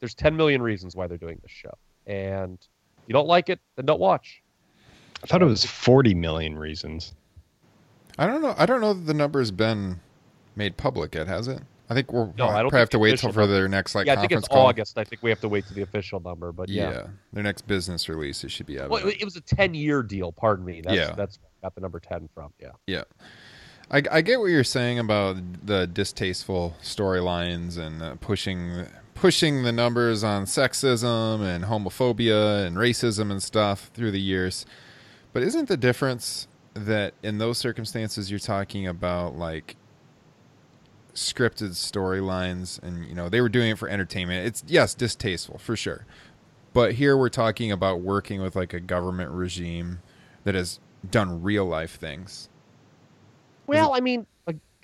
[0.00, 1.74] there's 10 million reasons why they're doing this show,
[2.06, 2.58] and
[3.06, 4.42] you don't like it, then don't watch.
[5.22, 7.14] I thought it was 40 million reasons.
[8.18, 8.54] I don't know.
[8.56, 10.00] I don't know that the number's been
[10.54, 11.60] made public yet, has it?
[11.88, 14.06] I think we'll No, I don't probably have to wait till for their next like
[14.06, 14.66] yeah, I think conference it's call.
[14.66, 14.98] August.
[14.98, 16.90] I think we have to wait to the official number, but Yeah.
[16.90, 17.06] yeah.
[17.32, 18.42] their next business release.
[18.42, 18.90] It should be out.
[18.90, 20.32] Well, it was a 10 year deal.
[20.32, 20.80] Pardon me.
[20.82, 21.12] That's, Yeah.
[21.14, 22.52] that's where I got the number 10 from.
[22.60, 22.70] Yeah.
[22.86, 23.04] Yeah.
[23.88, 29.72] I, I get what you're saying about the distasteful storylines and uh, pushing pushing the
[29.72, 34.66] numbers on sexism and homophobia and racism and stuff through the years.
[35.32, 39.76] But isn't the difference that in those circumstances you're talking about like
[41.16, 44.46] scripted storylines and you know they were doing it for entertainment.
[44.46, 46.06] It's yes, distasteful for sure.
[46.72, 50.00] But here we're talking about working with like a government regime
[50.44, 50.78] that has
[51.10, 52.48] done real life things.
[53.66, 54.26] Well, I mean,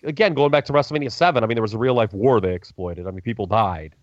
[0.03, 2.55] again, going back to WrestleMania 7, I mean, there was a real life war they
[2.55, 3.07] exploited.
[3.07, 3.95] I mean, people died.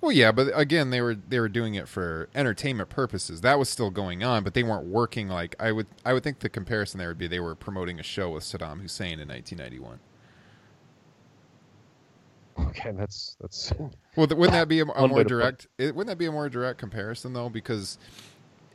[0.00, 3.40] Well, yeah, but again, they were they were doing it for entertainment purposes.
[3.40, 5.86] That was still going on, but they weren't working like I would.
[6.04, 8.82] I would think the comparison there would be they were promoting a show with Saddam
[8.82, 10.00] Hussein in 1991.
[12.68, 13.72] Okay, that's that's
[14.16, 15.28] Well, wouldn't that be a, a more way to put it.
[15.28, 15.66] direct?
[15.78, 17.48] It, wouldn't that be a more direct comparison though?
[17.48, 17.98] Because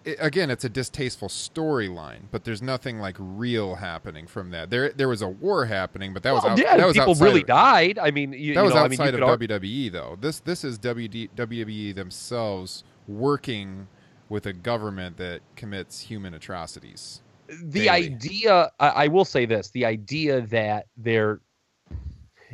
[0.05, 4.69] it, again, it's a distasteful storyline, but there's nothing like real happening from that.
[4.69, 7.25] There, there was a war happening, but that was out, yeah, that was people outside
[7.25, 7.99] really of- died.
[7.99, 10.17] I mean, you, That you was know, I mean, outside of WWE, though.
[10.19, 13.87] This this is WD, WWE themselves working
[14.29, 17.21] with a government that commits human atrocities.
[17.47, 17.89] the daily.
[17.89, 21.41] idea I, I will say this the idea that they're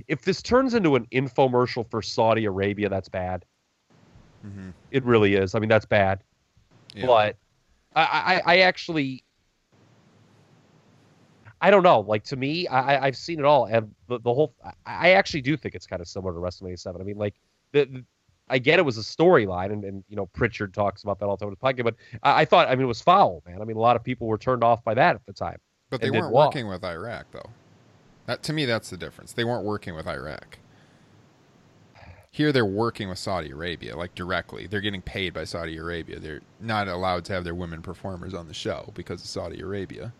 [0.07, 3.45] if this turns into an infomercial for saudi arabia that's bad
[4.45, 4.73] Mhm.
[4.91, 6.21] it really is i mean that's bad
[6.93, 7.05] Yeah.
[7.07, 7.35] but
[7.95, 9.23] I, I i actually
[11.61, 14.53] i don't know like to me i i've seen it all and the, the whole
[14.63, 17.35] I, I actually do think it's kind of similar to wrestlemania 7 i mean like
[17.71, 18.05] the, the
[18.47, 21.35] I get it was a storyline, and, and you know Prichard talks about that all
[21.35, 21.83] the time with the podcast.
[21.83, 23.59] But I, I thought, I mean, it was foul, man.
[23.59, 25.57] I mean, a lot of people were turned off by that at the time.
[25.89, 27.49] but they weren't working with Iraq, though.
[28.25, 29.33] That to me, that's the difference.
[29.33, 30.59] They weren't working with Iraq.
[32.31, 34.67] Here, they're working with Saudi Arabia, like directly.
[34.67, 36.19] They're getting paid by Saudi Arabia.
[36.19, 40.11] They're not allowed to have their women performers on the show because of Saudi Arabia.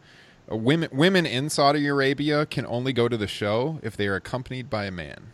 [0.50, 4.16] Uh, women, women in Saudi Arabia can only go to the show if they are
[4.16, 5.34] accompanied by a man.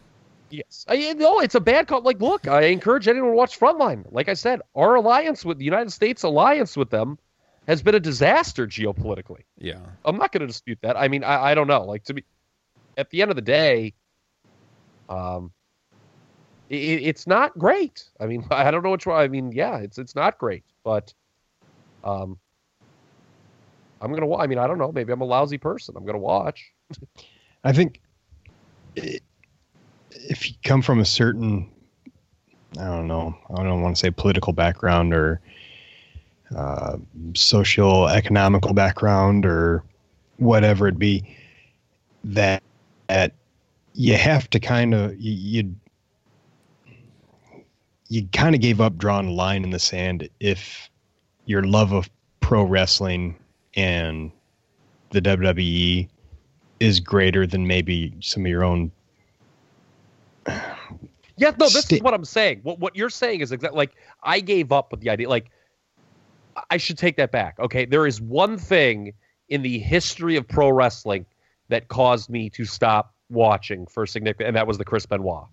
[0.49, 0.85] Yes.
[0.87, 2.01] I, no, it's a bad call.
[2.01, 4.05] Like, look, I encourage anyone to watch Frontline.
[4.11, 7.19] Like I said, our alliance with the United States alliance with them
[7.67, 9.43] has been a disaster geopolitically.
[9.57, 9.79] Yeah.
[10.03, 10.97] I'm not going to dispute that.
[10.97, 11.83] I mean, I, I don't know.
[11.83, 12.25] Like to be,
[13.01, 13.93] at the end of the day,
[15.09, 15.51] um,
[16.69, 18.05] it, it's not great.
[18.19, 19.17] I mean, I don't know which one.
[19.17, 21.13] I mean, yeah, it's it's not great, but
[22.05, 22.39] um,
[23.99, 24.33] I'm gonna.
[24.37, 24.91] I mean, I don't know.
[24.91, 25.95] Maybe I'm a lousy person.
[25.97, 26.71] I'm gonna watch.
[27.63, 27.99] I think
[28.97, 29.19] i
[30.13, 31.71] if you come from a certain,
[32.77, 35.39] I don't know, I don't want to say political background or
[36.55, 36.97] uh,
[37.33, 39.85] social economical background or
[40.37, 41.37] whatever it be,
[42.25, 42.61] that
[43.11, 43.33] that
[43.93, 45.75] you have to kind of you you,
[48.07, 50.89] you kind of gave up drawing a line in the sand if
[51.45, 53.35] your love of pro wrestling
[53.75, 54.31] and
[55.09, 56.07] the WWE
[56.79, 58.89] is greater than maybe some of your own
[61.35, 62.61] Yeah, no, this is what I'm saying.
[62.63, 63.91] What what you're saying is exactly like
[64.23, 65.27] I gave up with the idea.
[65.27, 65.51] Like
[66.69, 67.59] I should take that back.
[67.59, 69.13] Okay, there is one thing
[69.49, 71.25] in the history of pro wrestling
[71.71, 75.45] that caused me to stop watching for significant, and that was the Chris Benoit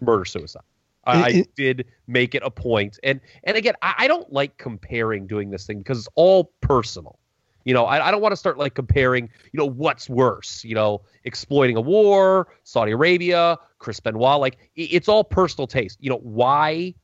[0.00, 0.62] murder suicide.
[1.04, 4.32] I, I It- it- did make it a point, and and again, I, I don't
[4.32, 7.18] like comparing doing this thing because it's all personal.
[7.64, 10.74] You know, I, I don't want to start like comparing, you know, what's worse, you
[10.74, 14.38] know, exploiting a war, Saudi Arabia, Chris Benoit.
[14.38, 15.96] Like, i- it's all personal taste.
[16.00, 16.94] You know, why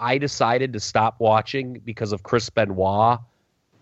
[0.00, 3.20] I decided to stop watching because of Chris Benoit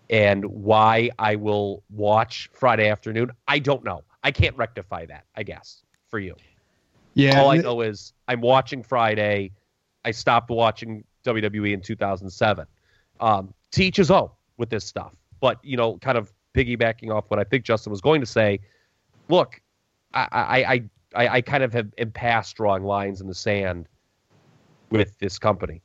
[0.09, 4.03] and why I will watch Friday afternoon, I don't know.
[4.23, 6.35] I can't rectify that, I guess, for you.
[7.13, 9.51] yeah All I know is I'm watching Friday.
[10.03, 12.65] I stopped watching WWE in 2007.
[13.19, 15.13] Um, to each his own with this stuff.
[15.39, 18.59] But, you know, kind of piggybacking off what I think Justin was going to say,
[19.27, 19.61] look,
[20.13, 23.87] I, I, I, I, kind of have am past drawing lines in the sand
[24.89, 25.81] with this company.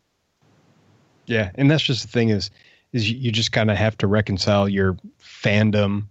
[1.27, 2.51] Yeah, and that's just the thing is,
[2.95, 6.05] is you, just kind of have to reconcile your fandom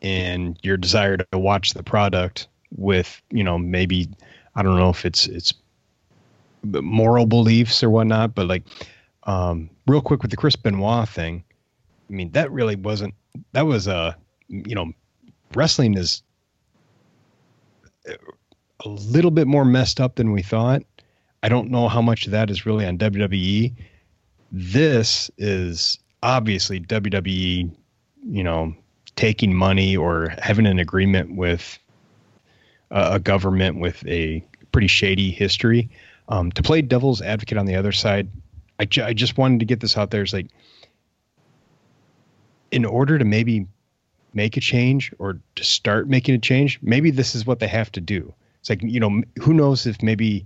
[0.00, 4.08] and your desire to watch the product with, you know, maybe
[4.56, 5.52] I don't know if it's it's
[6.64, 8.34] moral beliefs or whatnot.
[8.34, 8.64] But like,
[9.24, 11.44] um, real quick with the Chris Benoit thing,
[12.08, 13.14] I mean, that really wasn't.
[13.52, 14.16] That was a,
[14.48, 14.92] you know,
[15.54, 16.22] wrestling is
[18.06, 20.82] a little bit more messed up than we thought.
[21.42, 23.74] I don't know how much of that is really on WWE.
[24.50, 27.70] This is obviously WWE,
[28.28, 28.74] you know,
[29.14, 31.78] taking money or having an agreement with
[32.90, 35.88] a, a government with a pretty shady history.
[36.28, 38.28] Um, to play devil's advocate on the other side,
[38.80, 40.22] I, ju- I just wanted to get this out there.
[40.22, 40.48] It's like,
[42.72, 43.66] in order to maybe
[44.34, 47.90] make a change or to start making a change, maybe this is what they have
[47.92, 48.34] to do.
[48.60, 50.44] It's like, you know, who knows if maybe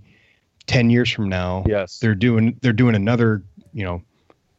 [0.67, 1.97] 10 years from now, Yes.
[1.99, 3.41] they're doing, they're doing another,
[3.73, 4.03] you know,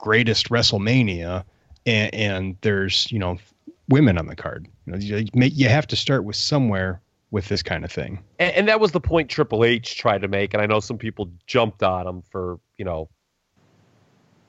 [0.02, 1.44] greatest WrestleMania
[1.86, 3.38] and, and there's, you know,
[3.88, 4.68] women on the card.
[4.84, 8.22] You know, you, you have to start with somewhere with this kind of thing.
[8.38, 10.98] and, and that was the point Triple H tried to make, and I know some
[10.98, 13.08] people jumped on him for you know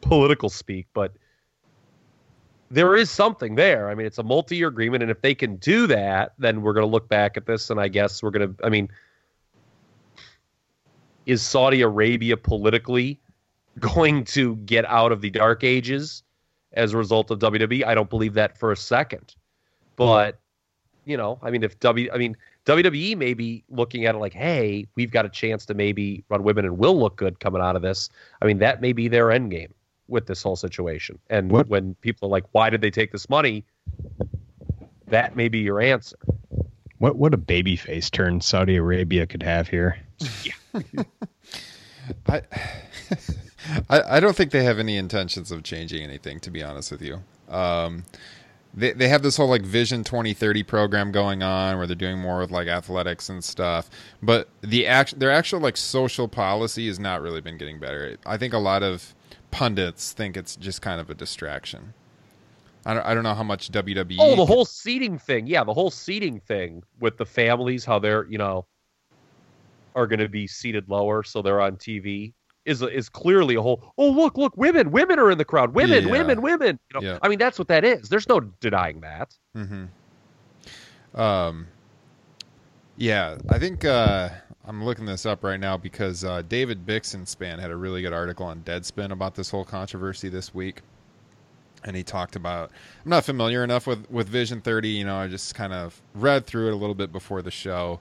[0.02, 1.13] political speak, but
[2.70, 3.89] there is something there.
[3.89, 6.86] I mean, it's a multi-year agreement, and if they can do that, then we're going
[6.86, 8.66] to look back at this, and I guess we're going to.
[8.66, 8.89] I mean,
[11.26, 13.20] is Saudi Arabia politically
[13.80, 16.24] going to get out of the dark ages
[16.74, 17.86] as a result of WWE?
[17.86, 19.36] I don't believe that for a second,
[19.96, 20.40] but
[21.06, 22.36] you know, I mean, if W, I mean.
[22.66, 26.44] WWE may be looking at it like, hey, we've got a chance to maybe run
[26.44, 28.10] women and will look good coming out of this.
[28.42, 29.74] I mean, that may be their end game
[30.08, 31.20] with this whole situation.
[31.30, 33.66] And What- when people are like, why did they take this money?
[35.08, 36.16] That may be your answer.
[37.00, 39.98] What what a baby face turn Saudi Arabia could have here.
[42.30, 42.44] I,
[43.89, 46.39] I I don't think they have any intentions of changing anything.
[46.41, 48.06] To be honest with you, um,
[48.73, 52.39] they they have this whole like Vision 2030 program going on where they're doing more
[52.39, 53.89] with like athletics and stuff.
[54.21, 58.17] But the act their actual like social policy has not really been getting better.
[58.26, 59.13] I think a lot of
[59.52, 61.93] pundits think it's just kind of a distraction.
[62.86, 64.17] I don't I don't know how much WWE.
[64.19, 65.47] Oh, the whole seating thing.
[65.47, 68.65] Yeah, the whole seating thing with the families, how they're, you know,
[69.95, 72.34] are going to be seated lower so they're on TV
[72.65, 73.93] is is clearly a whole.
[73.97, 75.73] Oh, look, look, women, women are in the crowd.
[75.73, 76.12] Women, Yeah.
[76.12, 76.80] women, women.
[76.93, 77.19] You know, Yeah.
[77.21, 78.10] I mean, that's what that is.
[78.10, 79.36] There's no denying that.
[79.56, 81.19] Mm-hmm.
[81.19, 81.67] Um,
[82.97, 84.30] yeah, I think uh,
[84.65, 88.45] I'm looking this up right now because uh, David Bixenspan had a really good article
[88.45, 90.82] on Deadspin about this whole controversy this week,
[91.84, 92.71] and he talked about.
[93.04, 94.89] I'm not familiar enough with with Vision 30.
[94.89, 97.99] You know, I just kind of read through it a little bit before the show.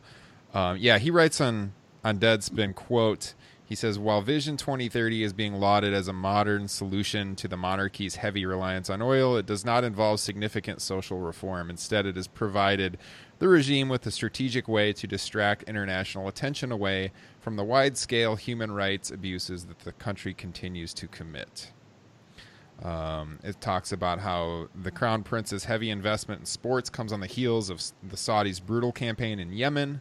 [0.55, 1.73] Um, yeah, he writes on
[2.05, 3.35] on Deadspin quote.
[3.65, 8.17] He says, while Vision 2030 is being lauded as a modern solution to the monarchy's
[8.17, 11.71] heavy reliance on oil, it does not involve significant social reform.
[11.71, 12.99] Instead, it has provided
[13.39, 18.37] the regime with a strategic way to distract international attention away from the wide scale
[18.37, 21.73] human rights abuses that the country continues to commit.
[22.83, 27.27] Um, it talks about how the Crown Prince's heavy investment in sports comes on the
[27.27, 30.01] heels of the Saudis' brutal campaign in Yemen,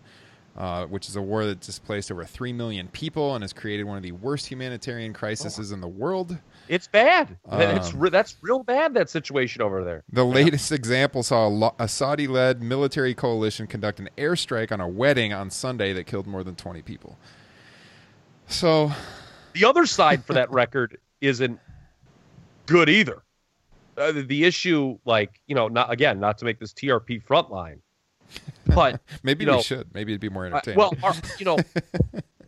[0.57, 3.97] uh, which is a war that displaced over 3 million people and has created one
[3.97, 6.37] of the worst humanitarian crises in the world.
[6.67, 7.37] It's bad.
[7.51, 8.93] it's Um, re- that's real bad.
[8.93, 10.03] That situation over there.
[10.11, 14.79] The latest example saw a, lo- a Saudi led military coalition conduct an airstrike on
[14.81, 17.17] a wedding on Sunday that killed more than 20 people.
[18.47, 18.91] So,
[19.53, 21.59] The other side for that record isn't
[22.65, 23.21] good either.
[23.97, 27.79] Uh, the- the issue, like you know, not again, not to make this TRP frontline,
[28.75, 29.93] but maybe You we should.
[29.93, 30.77] Maybe it'd be more Uh, entertaining.
[30.79, 31.57] well, our, you know,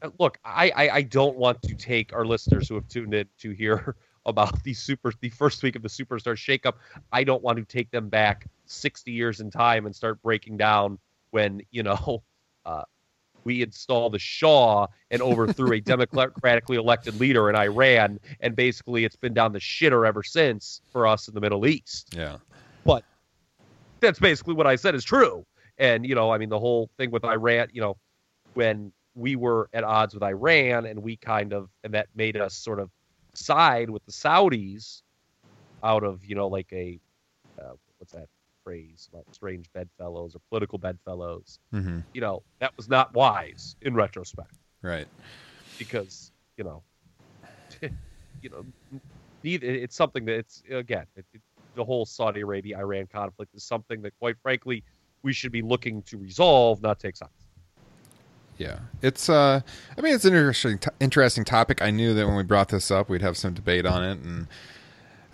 [0.02, 3.28] uh, look, I, I I don't want to take our listeners who have tuned in
[3.40, 6.74] to hear about the super the first week of the superstar shakeup.
[7.12, 11.00] I don't want to take them back sixty years in time and start breaking down
[11.32, 12.24] when you know.
[12.66, 12.84] Uh,
[13.46, 19.18] we installed the Shah and overthrew a democratically elected leader in Iran, and basically it's
[19.18, 22.38] been down the shitter ever since for us in the Middle East yeah.
[22.86, 23.04] But
[24.00, 25.46] that's basically what I said is true.
[25.84, 27.98] And you know, I mean, the whole thing with Iran, you know,
[28.54, 32.56] when we were at odds with Iran, and we kind of, and that made us
[32.56, 32.90] sort of
[33.36, 35.02] side with the Saudis
[35.84, 37.00] out of you know like a
[37.62, 38.28] uh, what's that
[38.64, 41.60] phrase about strange bedfellows or political bedfellows.
[41.72, 45.08] hmm You know, that was not wise in retrospect Right.
[45.78, 46.84] because you know,
[48.42, 48.66] you know,
[49.44, 51.42] neither it's something that it's again it, it,
[51.76, 54.84] the whole Saudi Arabia Iran conflict is something that quite frankly
[55.24, 57.32] we should be looking to resolve, not take sides.
[58.58, 59.30] Yeah, it's.
[59.30, 59.62] Uh,
[59.98, 61.82] I mean, it's an interesting, t- interesting topic.
[61.82, 64.48] I knew that when we brought this up, we'd have some debate on it, and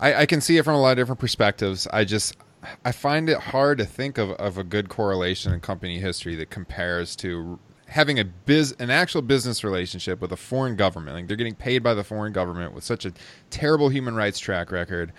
[0.00, 1.86] I, I can see it from a lot of different perspectives.
[1.92, 2.36] I just,
[2.84, 6.48] I find it hard to think of, of a good correlation in company history that
[6.48, 11.16] compares to having a biz an actual business relationship with a foreign government.
[11.16, 13.12] Like they're getting paid by the foreign government with such a
[13.50, 15.12] terrible human rights track record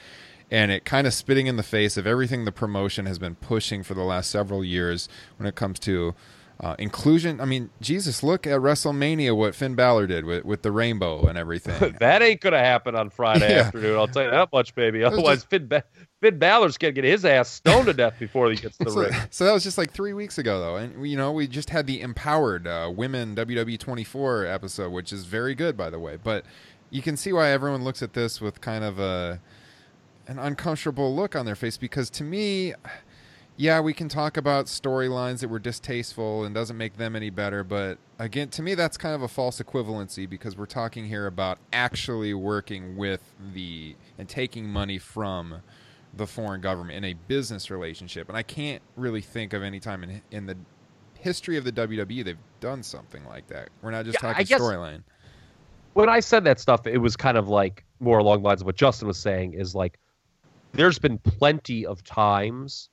[0.52, 3.82] and it kind of spitting in the face of everything the promotion has been pushing
[3.84, 6.14] for the last several years when it comes to
[6.60, 7.42] uh, inclusion.
[7.42, 11.36] I mean, Jesus, look at WrestleMania, what Finn Balor did with, with the rainbow and
[11.36, 11.96] everything.
[12.00, 13.62] that ain't gonna happen on Friday Yeah.
[13.62, 13.98] afternoon.
[13.98, 15.04] I'll tell you that much, baby.
[15.04, 15.84] Otherwise, just- Finn, ba-
[16.22, 19.00] Finn Balor's gonna get his ass stoned to death before he gets to the so,
[19.02, 19.12] ring.
[19.32, 21.88] so that was just like three weeks ago, though, and you know we just had
[21.88, 26.20] the empowered uh, women WWE 24 episode, which is very good, by the way.
[26.24, 26.46] But
[26.92, 29.40] you can see why everyone looks at this with kind of a
[30.28, 32.74] an uncomfortable look on their face because to me,
[33.58, 37.64] yeah, we can talk about storylines that were distasteful and doesn't make them any better,
[37.64, 41.60] but again, to me, that's kind of a false equivalency because we're talking here about
[41.74, 45.62] actually working with the and taking money from
[46.14, 50.04] the foreign government in a business relationship, and I can't really think of any time
[50.04, 50.58] in in the
[51.20, 53.70] history of the WWE they've done something like that.
[53.82, 55.04] We're not just Yeah, talking storyline.
[55.94, 58.66] when I said that stuff, it was kind of like more along the lines of
[58.66, 60.00] what Justin was saying is like
[60.74, 62.90] there's been plenty of times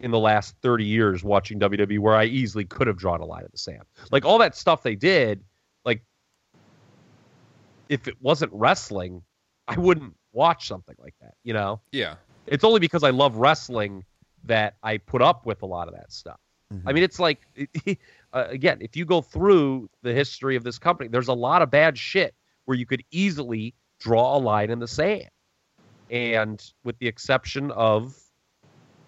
[0.00, 3.42] in the last 30 years watching WWE where I easily could have drawn a line
[3.42, 3.82] in the sand.
[4.10, 5.44] Like all that stuff they did,
[5.84, 6.02] like
[7.88, 9.22] if it wasn't wrestling,
[9.68, 11.80] I wouldn't watch something like that, you know?
[11.92, 12.14] Yeah,
[12.46, 14.04] It's only because I love wrestling
[14.44, 16.40] that I put up with a lot of that stuff.
[16.86, 17.40] I mean, it's like,
[18.32, 21.70] uh, again, if you go through the history of this company, there's a lot of
[21.70, 22.34] bad shit
[22.64, 25.28] where you could easily draw a line in the sand.
[26.10, 28.16] And with the exception of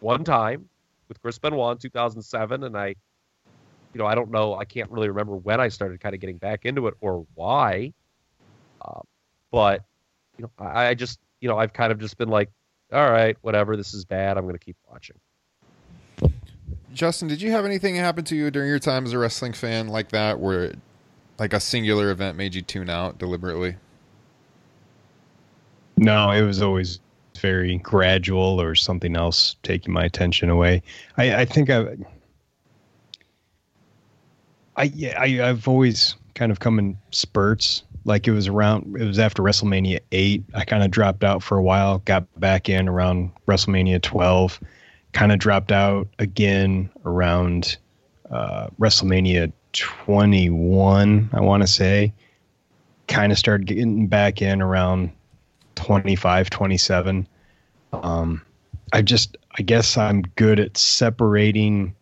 [0.00, 0.68] one time
[1.08, 5.08] with Chris Benoit in 2007, and I, you know, I don't know, I can't really
[5.08, 7.92] remember when I started kind of getting back into it or why.
[8.80, 9.00] Uh,
[9.50, 9.84] but,
[10.38, 12.50] you know, I, I just, you know, I've kind of just been like,
[12.92, 14.38] all right, whatever, this is bad.
[14.38, 15.16] I'm going to keep watching.
[16.92, 19.88] Justin, did you have anything happen to you during your time as a wrestling fan
[19.88, 20.74] like that, where
[21.38, 23.76] like a singular event made you tune out deliberately?
[26.02, 26.98] No, it was always
[27.38, 30.82] very gradual or something else taking my attention away.
[31.16, 31.96] I, I think I,
[34.76, 37.84] I, yeah, I, I've always kind of come in spurts.
[38.04, 40.42] Like it was around, it was after WrestleMania 8.
[40.54, 44.58] I kind of dropped out for a while, got back in around WrestleMania 12,
[45.12, 47.76] kind of dropped out again around
[48.28, 52.12] uh, WrestleMania 21, I want to say.
[53.06, 55.12] Kind of started getting back in around
[55.74, 57.28] 25, 27.
[57.92, 58.42] Um,
[58.92, 61.94] I just, I guess I'm good at separating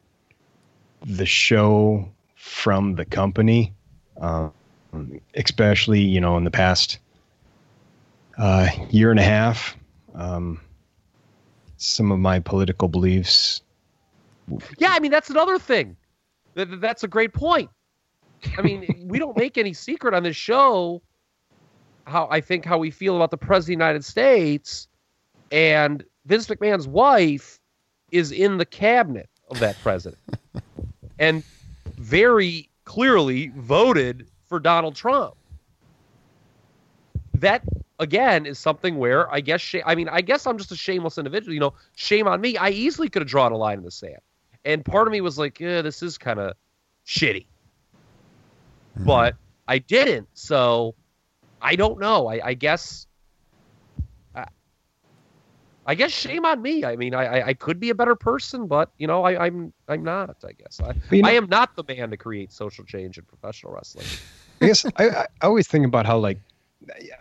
[1.04, 3.72] the show from the company,
[4.20, 4.52] um,
[5.34, 6.98] especially, you know, in the past
[8.38, 9.76] uh, year and a half.
[10.14, 10.60] Um,
[11.76, 13.62] some of my political beliefs.
[14.78, 15.96] Yeah, I mean that's another thing.
[16.54, 17.70] Th- th- That's a great point.
[18.58, 21.02] I mean, we don't make any secret on this show
[22.10, 24.88] how I think how we feel about the president of the United States,
[25.50, 27.58] and Vince McMahon's wife
[28.10, 30.20] is in the cabinet of that president,
[31.18, 31.42] and
[31.96, 35.34] very clearly voted for Donald Trump.
[37.34, 37.62] That
[37.98, 41.54] again is something where I guess I mean I guess I'm just a shameless individual.
[41.54, 42.56] You know, shame on me.
[42.56, 44.20] I easily could have drawn a line in the sand,
[44.64, 46.54] and part of me was like, yeah, this is kind of
[47.06, 47.46] shitty,
[48.96, 49.04] mm-hmm.
[49.04, 49.36] but
[49.68, 50.28] I didn't.
[50.34, 50.94] So
[51.62, 52.28] I don't know.
[52.28, 53.06] I, I guess.
[54.34, 54.46] I,
[55.86, 56.84] I guess shame on me.
[56.84, 59.72] I mean, I, I, I could be a better person, but you know, I, I'm
[59.88, 60.36] I'm not.
[60.46, 63.24] I guess I, you know- I am not the man to create social change in
[63.24, 64.06] professional wrestling.
[64.62, 66.38] I guess I, I I always think about how like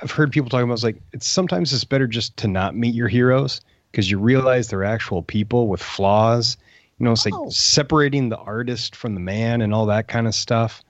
[0.02, 2.94] I've heard people talking about it's like it's sometimes it's better just to not meet
[2.94, 3.62] your heroes
[3.92, 6.58] because you realize they're actual people with flaws.
[7.00, 7.50] You know, it's like Oh.
[7.50, 10.84] separating the artist from the man and all that kind of stuff.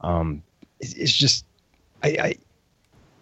[0.00, 0.42] Um,
[0.80, 1.44] it's, it's just
[2.02, 2.36] I, I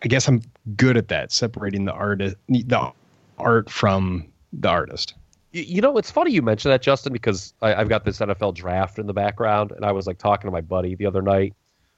[0.02, 0.42] I guess I'm
[0.76, 2.92] good at that separating the artist the
[3.38, 5.14] art from the artist.
[5.52, 9.00] You, know, it's funny you mentioned that, Justin, because I, I've got this NFL draft
[9.00, 11.54] in the background, and I was like talking to my buddy the other night,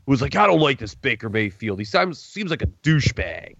[0.06, 1.78] who was like, "I don't like this Baker Mayfield.
[1.78, 3.56] He seems seems like a douchebag."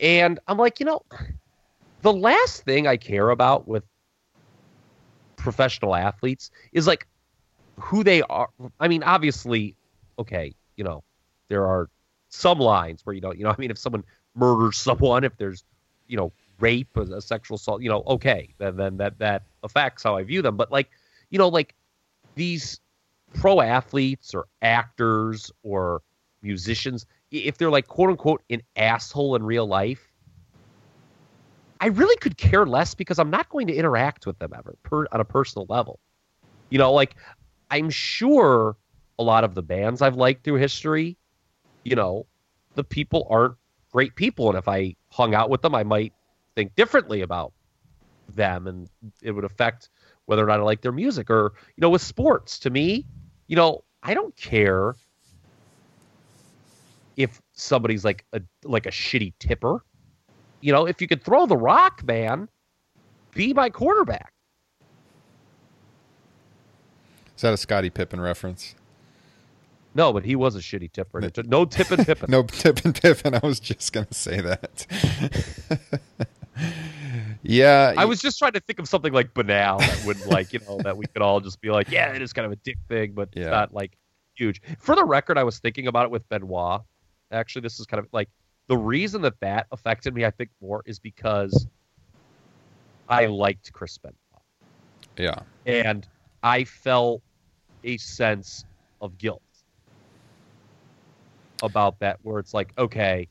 [0.00, 1.02] And I'm like, you know,
[2.02, 3.84] the last thing I care about with
[5.36, 7.06] professional athletes is like
[7.78, 8.48] who they are.
[8.80, 9.76] I mean, obviously,
[10.18, 11.04] okay, you know,
[11.48, 11.88] there are
[12.32, 14.04] some lines where you don't, you know, I mean, if someone
[14.34, 15.64] murders someone, if there's,
[16.08, 20.16] you know, rape, a sexual assault, you know, okay, then then that that affects how
[20.16, 20.56] I view them.
[20.56, 20.90] But like,
[21.30, 21.74] you know, like
[22.34, 22.80] these
[23.34, 26.02] pro athletes or actors or
[26.42, 30.12] musicians, if they're like quote unquote an asshole in real life,
[31.80, 35.06] I really could care less because I'm not going to interact with them ever per,
[35.12, 35.98] on a personal level.
[36.70, 37.16] You know, like
[37.70, 38.76] I'm sure
[39.18, 41.16] a lot of the bands I've liked through history,
[41.84, 42.26] you know,
[42.74, 43.54] the people aren't
[43.92, 44.48] great people.
[44.48, 46.12] And if I hung out with them, I might
[46.54, 47.52] think differently about
[48.34, 48.88] them and
[49.22, 49.90] it would affect
[50.26, 51.30] whether or not I like their music.
[51.30, 53.06] Or, you know, with sports, to me,
[53.46, 54.94] you know, I don't care
[57.16, 59.84] if somebody's like a like a shitty tipper.
[60.60, 62.48] You know, if you could throw the rock, man,
[63.34, 64.32] be my quarterback.
[67.36, 68.74] Is that a Scottie Pippen reference?
[69.94, 71.20] No, but he was a shitty tipper.
[71.44, 72.30] No tipping Pippen.
[72.30, 73.34] no tipping Pippen.
[73.34, 74.86] I was just gonna say that.
[77.42, 80.60] yeah, I was just trying to think of something like banal that would like you
[80.60, 82.78] know that we could all just be like, yeah, it is kind of a dick
[82.88, 83.42] thing, but Yeah.
[83.42, 83.96] it's not like
[84.34, 84.62] huge.
[84.78, 86.82] For the record, I was thinking about it with Benoit.
[87.30, 88.28] Actually, this is kind of like
[88.68, 90.24] the reason that that affected me.
[90.24, 91.66] I think more is because
[93.08, 94.16] I liked Chris Benoit
[95.18, 96.06] Yeah, and
[96.42, 97.22] I felt
[97.84, 98.64] a sense
[99.00, 99.42] of guilt
[101.62, 103.28] about that, where it's like, okay,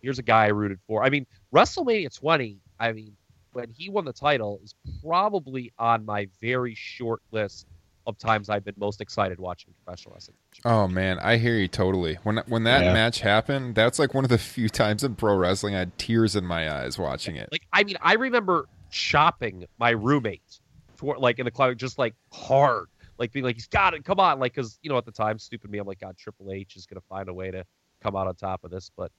[0.00, 1.04] here's a guy I rooted for.
[1.04, 3.16] I mean, WrestleMania 20, I mean,
[3.52, 7.66] when he won the title, is probably on my very short list
[8.06, 10.36] of times I've been most excited watching professional wrestling.
[10.64, 12.14] Oh man, I hear you totally.
[12.22, 12.92] When when that Yeah.
[12.92, 16.36] match happened, that's like one of the few times in pro wrestling I had tears
[16.36, 17.48] in my eyes watching it.
[17.50, 20.60] Like, I mean, I remember shopping my roommate
[20.96, 22.86] for like in the cloud, just like hard,
[23.18, 25.38] like being like, he's got it, come on, like because you know at the time,
[25.38, 27.64] stupid me, I'm like, God, Triple H is gonna find a way to
[28.02, 29.10] come out on top of this, but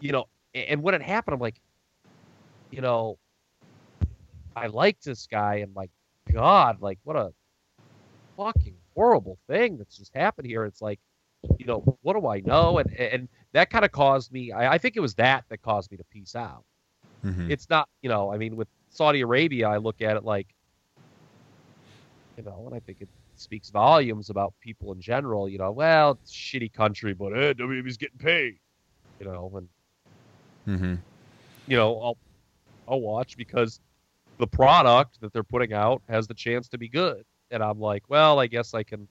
[0.00, 1.60] you know, and when it happened, I'm like,
[2.70, 3.18] you know,
[4.56, 5.90] I like this guy, and like,
[6.32, 7.32] God, like what a
[8.36, 10.64] fucking horrible thing that's just happened here.
[10.64, 11.00] It's like,
[11.58, 12.78] you know, what do I know?
[12.78, 14.52] And and that kind of caused me.
[14.52, 16.64] I, I think it was that that caused me to peace out
[17.24, 17.50] Mhm.
[17.50, 20.54] it's not you know i mean with saudi arabia i look at it like
[22.36, 23.08] you know and i think it
[23.42, 27.96] speaks volumes about people in general you know well it's shitty country but eh, wwe's
[27.96, 28.58] getting paid
[29.18, 29.68] you know and
[30.66, 30.98] Mhm.
[31.66, 32.18] you know i'll
[32.88, 33.80] i'll watch because
[34.38, 37.24] the product that they're putting out has the chance to be good.
[37.50, 39.06] And i'm like well i guess i can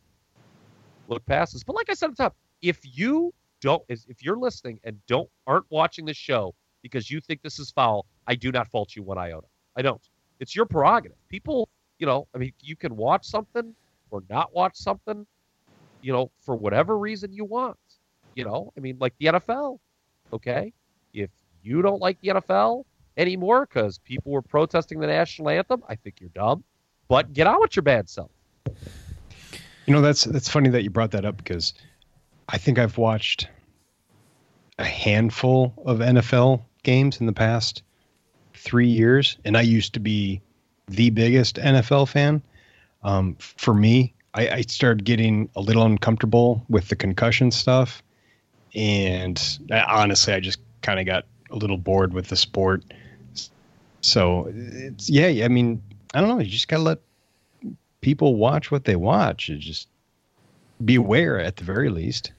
[1.07, 1.63] look past this.
[1.63, 4.97] But like i said at the top if you don't if if you're listening and
[5.07, 8.95] don't aren't watching this show because you think this is foul i do not fault
[8.95, 9.47] you one iota.
[9.75, 10.01] I don't.
[10.39, 11.17] It's your prerogative.
[11.29, 11.69] People
[11.99, 13.75] you know i mean you can watch something
[14.11, 15.25] or not watch something
[16.01, 17.77] you know for whatever reason you want
[18.35, 18.71] you know?
[18.77, 19.79] I mean like the nfl
[20.33, 20.73] okay?
[21.13, 21.29] If
[21.63, 22.83] you don't like the nfl
[23.17, 26.63] anymore because people were protesting the national anthem i think you're dumb
[27.11, 28.31] but get on with your bad self.
[29.85, 31.73] You know, that's that's funny that you brought that up because
[32.47, 33.49] I think I've watched
[34.79, 37.83] a handful of NFL games in the past
[38.53, 40.41] three years, and I used to be
[40.87, 42.41] the biggest NFL fan.
[43.03, 48.03] Um, for me, I, I started getting a little uncomfortable with the concussion stuff,
[48.75, 52.83] and I, honestly, I just kind of got a little bored with the sport.
[54.01, 55.81] So it's yeah, I mean,
[56.13, 56.39] I don't know.
[56.39, 56.99] You just gotta let
[58.01, 59.51] people watch what they watch.
[59.59, 59.87] Just
[60.83, 62.31] be aware at the very least.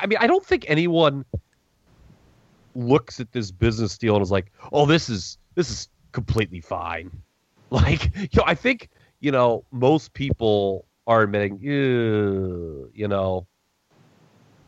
[0.00, 1.24] I mean, I don't think anyone
[2.74, 7.10] looks at this business deal and is like, "Oh, this is this is completely fine."
[7.72, 8.90] Like, you know, I think
[9.22, 13.46] you know most people are admitting, you know,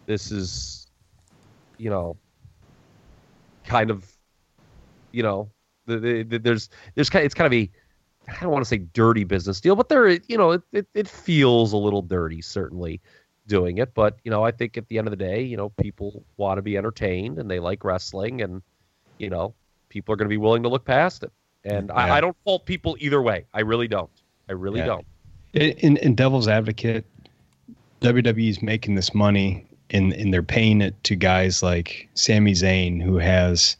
[0.07, 0.87] this is,
[1.79, 2.17] you know,
[3.65, 4.11] kind of,
[5.13, 5.51] you know,
[5.87, 7.71] the, the, the, there's there's kind it's kind of a
[8.29, 11.09] I don't want to say dirty business deal, but there, you know, it, it, it
[11.09, 13.01] feels a little dirty, certainly
[13.47, 13.93] doing it.
[13.93, 16.59] But you know, I think at the end of the day, you know, people want
[16.59, 18.63] to be entertained and they like wrestling, and
[19.19, 19.55] you know,
[19.89, 21.33] people are going to be willing to look past it.
[21.65, 21.95] And Yeah.
[21.95, 23.47] I, I don't fault people either way.
[23.53, 24.11] I really don't.
[24.49, 24.87] I really Yeah.
[24.87, 25.07] don't.
[25.55, 27.05] In, in Devil's Advocate,
[28.01, 33.17] WWE's making this money and, and they're paying it to guys like Sami Zayn, who
[33.19, 33.77] has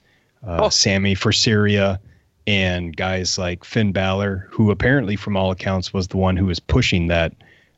[0.47, 0.69] uh, Oh.
[0.69, 1.99] Sami for Syria,
[2.47, 6.61] and guys like Finn Balor, who apparently, from all accounts, was the one who was
[6.61, 7.33] pushing that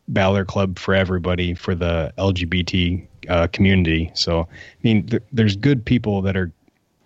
[0.08, 4.10] Balor Club for everybody for the LGBT uh, community.
[4.14, 4.46] So, I
[4.82, 6.52] mean, th- there's good people that are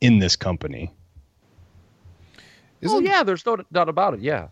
[0.01, 0.91] in this company.
[2.87, 4.21] oh yeah, there's no doubt about it.
[4.21, 4.49] Yeah.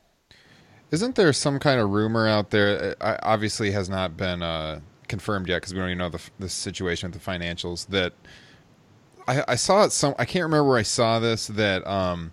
[0.91, 2.97] Isn't there some kind of rumor out there?
[3.01, 6.49] uh, Obviously, has not been uh, confirmed yet because we don't even know the, the
[6.49, 7.86] situation with the financials.
[7.89, 8.12] That
[9.26, 9.93] I, I saw it.
[9.93, 11.47] Some I can't remember where I saw this.
[11.49, 12.32] That um,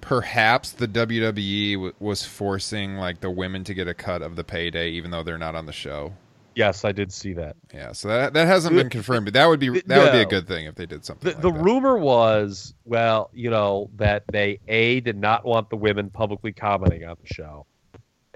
[0.00, 4.44] perhaps the WWE w- was forcing like the women to get a cut of the
[4.44, 6.12] payday, even though they're not on the show.
[6.54, 7.54] Yes, I did see that.
[7.72, 9.26] Yeah, so that that hasn't been confirmed.
[9.26, 11.30] But that would be that would be a good thing if they did something.
[11.30, 15.76] The, like the rumor was, well, you know, that they a did not want the
[15.76, 17.64] women publicly commenting on the show,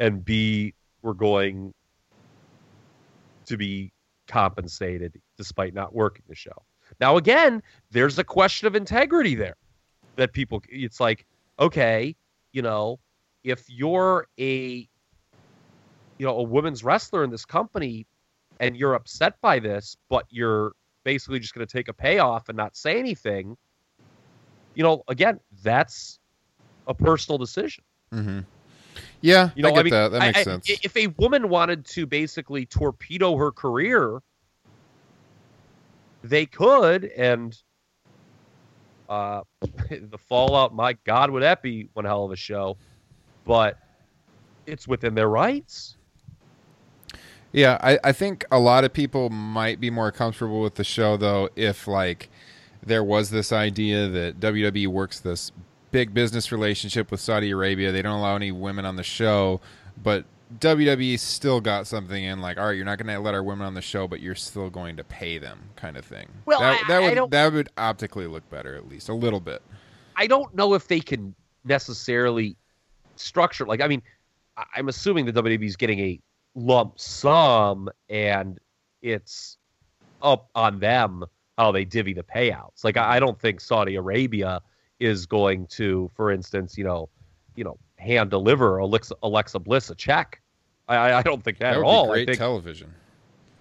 [0.02, 1.72] and b were going
[3.46, 3.92] to be
[4.26, 6.64] compensated despite not working the show.
[7.00, 9.54] Now, again, there's a question of integrity there
[10.16, 11.24] that people, it's like,
[11.58, 12.16] okay,
[12.52, 12.98] you know,
[13.44, 14.88] if you're a,
[16.18, 18.06] you know, a women's wrestler in this company
[18.58, 20.72] and you're upset by this, but you're
[21.04, 23.56] basically just going to take a payoff and not say anything,
[24.74, 26.18] you know, again, that's
[26.88, 27.84] a personal decision.
[28.12, 28.40] Mm-hmm.
[29.22, 30.08] Yeah, You know, I get I mean, that.
[30.10, 30.68] That makes I- sense.
[30.68, 34.20] If a woman wanted to basically torpedo her career,
[36.24, 37.56] they could, and
[39.08, 39.42] uh,
[39.90, 42.76] the fallout, my God, would that be one hell of a show?
[43.44, 43.78] But
[44.66, 45.96] it's within their rights.
[47.52, 51.18] Yeah, I, I think a lot of people might be more comfortable with the show
[51.18, 52.30] though if like
[52.82, 55.52] there was this idea that WWE works this
[55.92, 57.92] big business relationship with Saudi Arabia.
[57.92, 59.60] They don't allow any women on the show,
[60.02, 60.24] but
[60.58, 63.66] WWE still got something in like, all right, you're not going to let our women
[63.66, 66.26] on the show, but you're still going to pay them, kind of thing.
[66.44, 69.62] Well, that, I- that would that would optically look better at least a little bit.
[70.16, 71.34] I don't know if they can
[71.64, 72.56] necessarily
[73.16, 73.64] structure.
[73.64, 74.02] Like, I mean,
[74.74, 76.20] I'm assuming the WWE is getting a
[76.54, 78.58] lump sum, and
[79.00, 79.56] it's
[80.20, 81.24] up on them
[81.56, 82.84] how they divvy the payouts.
[82.84, 84.60] Like, I I don't think Saudi Arabia
[85.00, 87.08] is going to, for instance, you know,
[87.56, 90.40] you know, hand deliver Alexa, Alexa Bliss a check.
[90.88, 92.08] I, I- don't think that, That at all.
[92.08, 92.92] great think, television.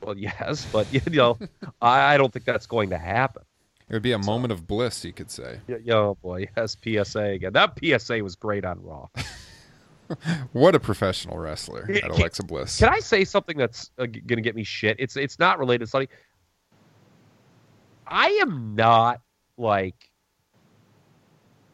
[0.04, 1.38] well, yes, but you know,
[1.82, 3.44] I, I don't think that's going to happen.
[3.90, 5.60] It would be a moment of bliss, you could say.
[5.68, 7.52] Yeah, Oh boy, yes, PSA again.
[7.54, 9.08] That PSA was great on Raw.
[10.52, 12.78] What a professional wrestler, Can- at Alexa Bliss.
[12.80, 14.98] Can I say something that's uh, gonna get me shit?
[15.00, 16.06] It's it's not related to.
[18.06, 19.22] I am not
[19.58, 20.11] like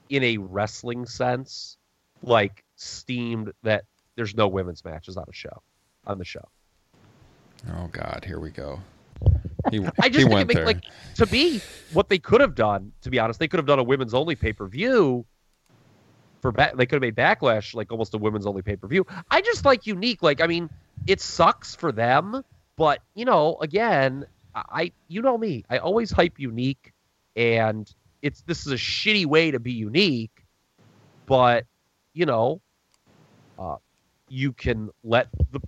[0.10, 1.78] in a wrestling sense,
[2.22, 3.86] like steamed that
[4.16, 5.62] there's no women's matches on a show
[6.06, 6.48] on the show.
[7.72, 8.80] Oh God, here we go.
[9.72, 10.66] He, I just think it went makes there.
[10.66, 10.84] like
[11.16, 11.60] to be
[11.92, 12.94] what they could have done.
[13.02, 15.26] To be honest, they could have done a women's only pay per view.
[16.42, 19.06] For ba- they could have made backlash like almost a women's only pay per view.
[19.30, 20.22] I just like unique.
[20.24, 20.70] Like I mean,
[21.06, 22.44] it sucks for them,
[22.78, 25.66] but you know, again, I- you know me.
[25.70, 26.94] I always hype unique,
[27.36, 30.44] and it's this is a shitty way to be unique,
[31.26, 31.66] but
[32.14, 32.62] you know,
[33.60, 33.78] uh,
[34.30, 35.62] you can let the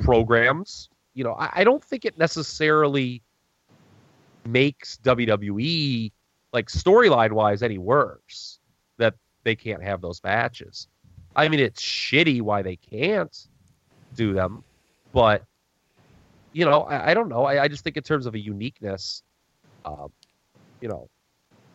[0.00, 0.88] programs.
[1.14, 3.22] You know, I, I don't think it necessarily
[4.44, 6.12] makes WWE
[6.52, 8.58] like storyline wise any worse
[8.98, 10.88] that they can't have those matches.
[11.34, 13.36] I mean, it's shitty why they can't
[14.14, 14.64] do them,
[15.12, 15.44] but
[16.52, 17.44] you know, I, I don't know.
[17.44, 19.22] I, I just think in terms of a uniqueness,
[19.84, 20.10] um,
[20.80, 21.10] you know,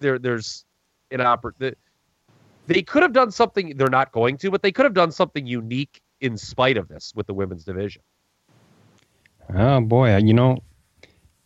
[0.02, 0.66] there there's
[1.12, 1.76] an oppor- the,
[2.68, 3.78] They could have done something.
[3.78, 7.14] They're not going to, but they could have done something unique in spite of this
[7.16, 8.02] with the women's division.
[9.56, 10.60] Oh boy, you know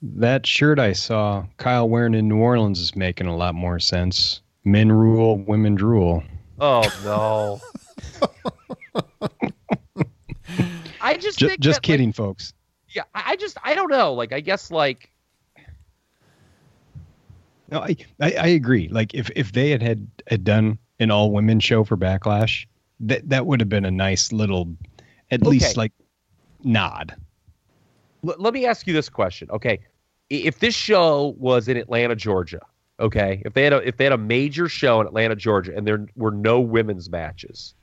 [0.02, 4.42] that shirt I saw Kyle wearing in New Orleans is making a lot more sense.
[4.64, 6.24] Men rule, women drool.
[6.60, 7.62] Oh no.
[11.02, 12.54] I just Ju- think just that, like, kidding, folks.
[12.90, 14.14] yeah, I just I don't know.
[14.14, 15.12] Like I guess like
[17.76, 18.88] No, I, I, I agree.
[18.88, 22.66] Like if, if they had, had had done an all women show for Backlash,
[23.02, 24.78] that that would have been a nice little,
[25.30, 25.50] at Okay.
[25.50, 25.92] least like
[26.64, 27.14] nod.
[28.26, 29.50] L- let me ask you this question.
[29.52, 29.80] Okay,
[30.30, 32.62] if this show was in Atlanta, Georgia,
[33.02, 35.86] okay, if they had a if they had a major show in Atlanta, Georgia, and
[35.86, 37.76] there were no women's matches,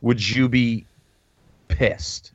[0.00, 0.88] would you be
[1.68, 2.32] pissed?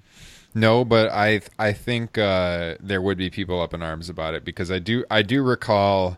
[0.55, 4.43] No, but I I think uh, there would be people up in arms about it
[4.43, 6.17] because I do I do recall.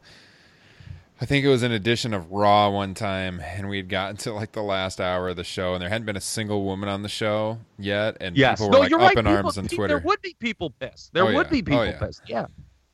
[1.22, 4.34] I think it was an edition of Raw one time, and we had gotten to
[4.34, 7.04] like the last hour of the show, and there hadn't been a single woman on
[7.04, 9.18] the show yet, and Yes, people were no, like up right.
[9.18, 9.88] in people, arms on Twitter.
[10.00, 11.14] There would be people pissed.
[11.14, 11.52] There Oh, would yeah.
[11.52, 12.00] be Oh, people yeah.
[12.00, 12.22] pissed.
[12.28, 12.46] Yeah,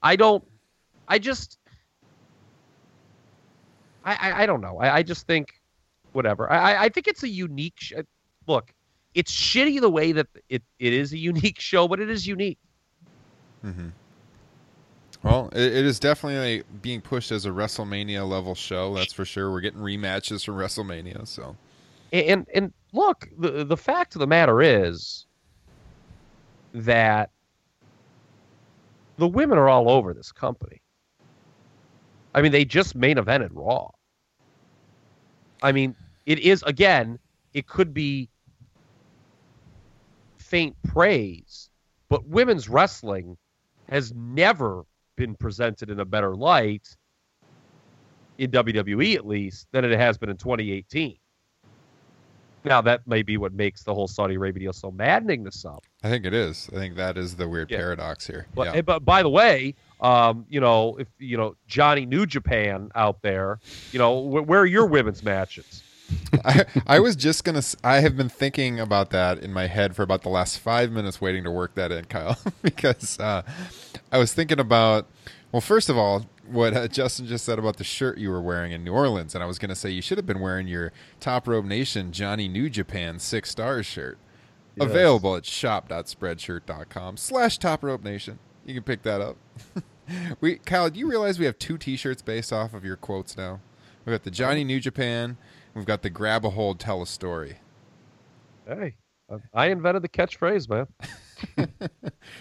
[0.03, 0.43] I don't.
[1.07, 1.57] I just.
[4.03, 4.77] I I, I don't know.
[4.77, 5.53] I, I just think,
[6.11, 6.51] whatever.
[6.51, 7.75] I I- think it's a unique.
[7.77, 7.93] Sh-
[8.45, 8.73] look,
[9.13, 12.59] it's shitty the way that it, it is a unique show, but it is unique.
[13.65, 13.87] Mm-hmm.
[15.27, 18.93] Well, it, it is definitely being pushed as a WrestleMania level show.
[18.93, 19.51] That's for sure.
[19.51, 21.57] We're getting rematches from WrestleMania, so
[22.13, 25.25] And and look, the the fact of the matter is
[26.73, 27.29] that
[29.17, 30.81] the women are all over this company.
[32.33, 33.89] I mean, they just main evented Raw.
[35.61, 35.93] I mean,
[36.25, 37.19] it is again,
[37.53, 38.29] it could be
[40.37, 41.69] faint praise,
[42.07, 43.35] but women's wrestling
[43.89, 44.85] has never
[45.17, 46.87] been presented in a better light
[48.37, 51.17] in WWE at least than it has been in 2018.
[52.63, 55.79] Now that may be what makes the whole Saudi Arabia deal so maddening to some.
[56.03, 56.69] I think it is.
[56.71, 57.77] I think that is the weird Yeah.
[57.77, 58.45] paradox here.
[58.55, 58.81] But, yeah.
[58.81, 63.59] but by the way, um, you know, if you know Johnny New Japan out there,
[63.91, 65.81] you know, wh- where are your women's matches?
[66.45, 67.61] I, I was just gonna.
[67.83, 71.19] I have been thinking about that in my head for about the last five minutes,
[71.19, 73.43] waiting to work that in, Kyle, because uh,
[74.11, 75.07] I was thinking about.
[75.51, 78.71] Well, first of all, what uh, Justin just said about the shirt you were wearing
[78.71, 81.47] in New Orleans, and I was gonna say you should have been wearing your Top
[81.47, 84.17] Rope Nation Johnny New Japan six stars shirt.
[84.75, 84.89] Yes.
[84.89, 88.37] Available at shop.spreadshirt.com slash Top Rope Nation.
[88.65, 89.37] You can pick that up.
[90.41, 93.59] we Kyle, do you realize we have two T-shirts based off of your quotes now?
[94.05, 95.37] We've got the Johnny New Japan.
[95.77, 97.57] We've got the grab a hold, tell a story.
[98.67, 98.95] Hey,
[99.53, 100.87] I- invented the catchphrase, man.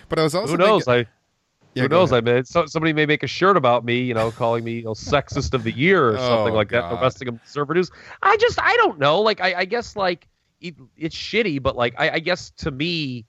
[0.08, 0.86] But I was also Who knows?
[0.86, 2.12] thinking- I Yeah, who knows?
[2.12, 2.26] ahead.
[2.26, 4.84] I mean, so, somebody may make a shirt about me, you know, calling me you
[4.84, 7.02] know, sexist of the year or oh, something Oh, like that for God.
[7.02, 7.90] Wrestling Observer News.
[8.22, 9.20] I just, I don't know.
[9.20, 10.26] Like, I, I guess like
[10.62, 13.26] it, it's shitty, but like, I, I guess to me,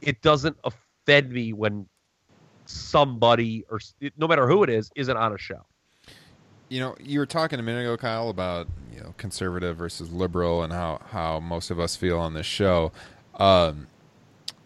[0.00, 1.88] it doesn't offend me when
[2.66, 3.80] somebody or
[4.16, 5.66] no matter who it is isn't on a show.
[6.68, 10.62] You know, you were talking a minute ago, Kyle, about you know conservative versus liberal
[10.62, 12.92] and how how most of us feel on this show.
[13.36, 13.86] Um,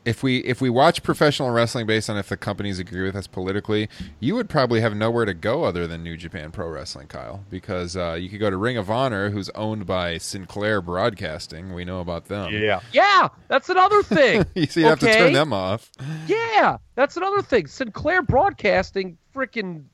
[0.04, 3.26] if we if we watch professional wrestling based on if the companies agree with us
[3.26, 3.88] politically,
[4.20, 7.96] you would probably have nowhere to go other than New Japan Pro Wrestling, Kyle, because
[7.96, 11.72] uh, you could go to Ring of Honor, who's owned by Sinclair Broadcasting.
[11.72, 12.52] We know about them.
[12.52, 14.44] Yeah, yeah, that's another thing.
[14.54, 15.90] you see, you have to turn them off.
[16.26, 17.66] yeah, that's another thing.
[17.66, 19.84] Sinclair Broadcasting, freaking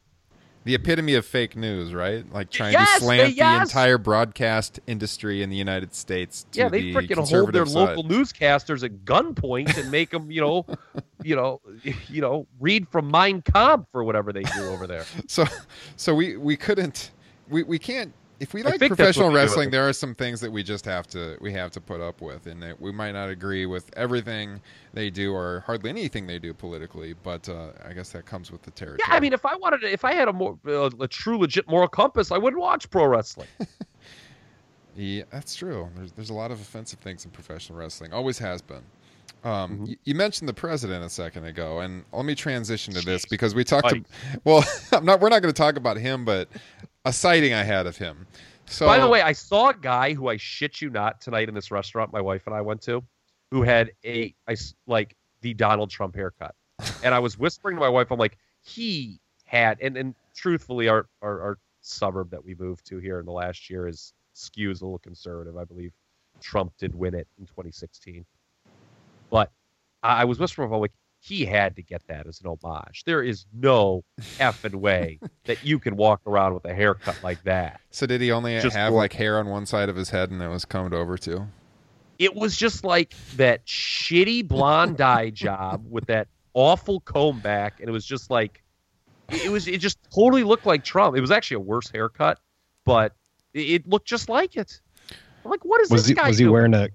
[0.64, 2.30] The epitome of fake news, right?
[2.30, 3.56] Like trying Yes, to slant yes.
[3.56, 6.44] the entire broadcast industry in the United States.
[6.52, 10.30] To yeah, they the freaking hold their conservative local newscasters at gunpoint and make them,
[10.30, 10.66] you know,
[11.22, 11.61] you know,
[12.09, 15.04] you know, read from Mein Kampf or whatever they do over there.
[15.28, 15.44] So,
[15.96, 17.12] so we we couldn't
[17.48, 19.70] we we can't if we like professional wrestling.
[19.70, 22.47] There are some things that we just have to we have to put up with,
[22.47, 24.61] and that we might not agree with everything
[24.93, 27.14] they do or hardly anything they do politically.
[27.22, 29.01] But uh, I guess that comes with the territory.
[29.09, 31.39] Yeah, I mean, if I wanted, to, if I had a more uh, a true
[31.39, 33.49] legit moral compass, I wouldn't watch pro wrestling.
[34.99, 35.89] Yeah, that's true.
[35.95, 38.12] There's there's a lot of offensive things in professional wrestling.
[38.12, 38.82] Always has been.
[39.45, 39.84] Um, Mm-hmm.
[39.86, 43.55] you, you mentioned the president a second ago, and let me transition to this because
[43.55, 43.91] we talked.
[43.91, 44.05] To,
[44.45, 45.20] well, I'm not.
[45.20, 46.49] We're not going to talk about him, but
[47.05, 48.26] a sighting I had of him.
[48.66, 51.55] So, By the way, I saw a guy who I shit you not tonight in
[51.55, 53.03] this restaurant my wife and I went to,
[53.51, 56.55] who had a I like the Donald Trump haircut,
[57.03, 61.07] and I was whispering to my wife, I'm like, he had, and and truthfully, our
[61.22, 64.84] our, our suburb that we moved to here in the last year is skews a
[64.84, 65.57] little conservative.
[65.57, 65.92] I believe
[66.40, 68.26] Trump did win it in 2016,
[69.30, 69.51] but
[70.03, 73.02] I I was whispering, I'm like, he had to get that as an homage.
[73.04, 74.04] There is no
[74.38, 77.80] effing way that you can walk around with a haircut like that.
[77.90, 80.40] so did he only just have like hair on one side of his head, and
[80.42, 81.46] it was combed over too?
[82.18, 87.88] it was just like that shitty blonde dye job with that awful comb back and
[87.88, 88.60] it was just like
[89.28, 92.40] it was it just totally looked like trump it was actually a worse haircut
[92.84, 93.14] but
[93.54, 94.80] it, it looked just like it
[95.44, 96.52] I'm like what is Was this he guy was he doing?
[96.52, 96.88] wearing a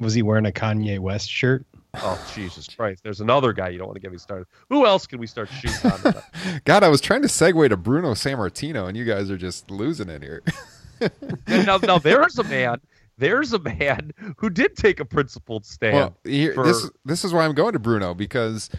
[0.00, 1.64] was he wearing a Kanye West shirt?
[1.94, 5.06] Oh jesus christ there's another guy you don't want to get me started who else
[5.06, 6.14] can we start shooting on?
[6.64, 10.08] God, I was trying to segue to Bruno Sammartino, and you guys are just losing
[10.08, 10.42] it here.
[11.46, 12.80] Now, now there's a man
[13.18, 17.32] there's a man who did take a principled stand well, here, for- this this is
[17.32, 18.70] why I'm going to Bruno because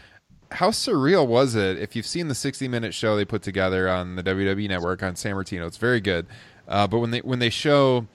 [0.51, 1.79] how surreal was it?
[1.79, 5.15] If you've seen the 60 minute show they put together on the WWE Network on
[5.15, 6.27] Sammartino, it's very good.
[6.67, 8.07] Uh, but when they when they show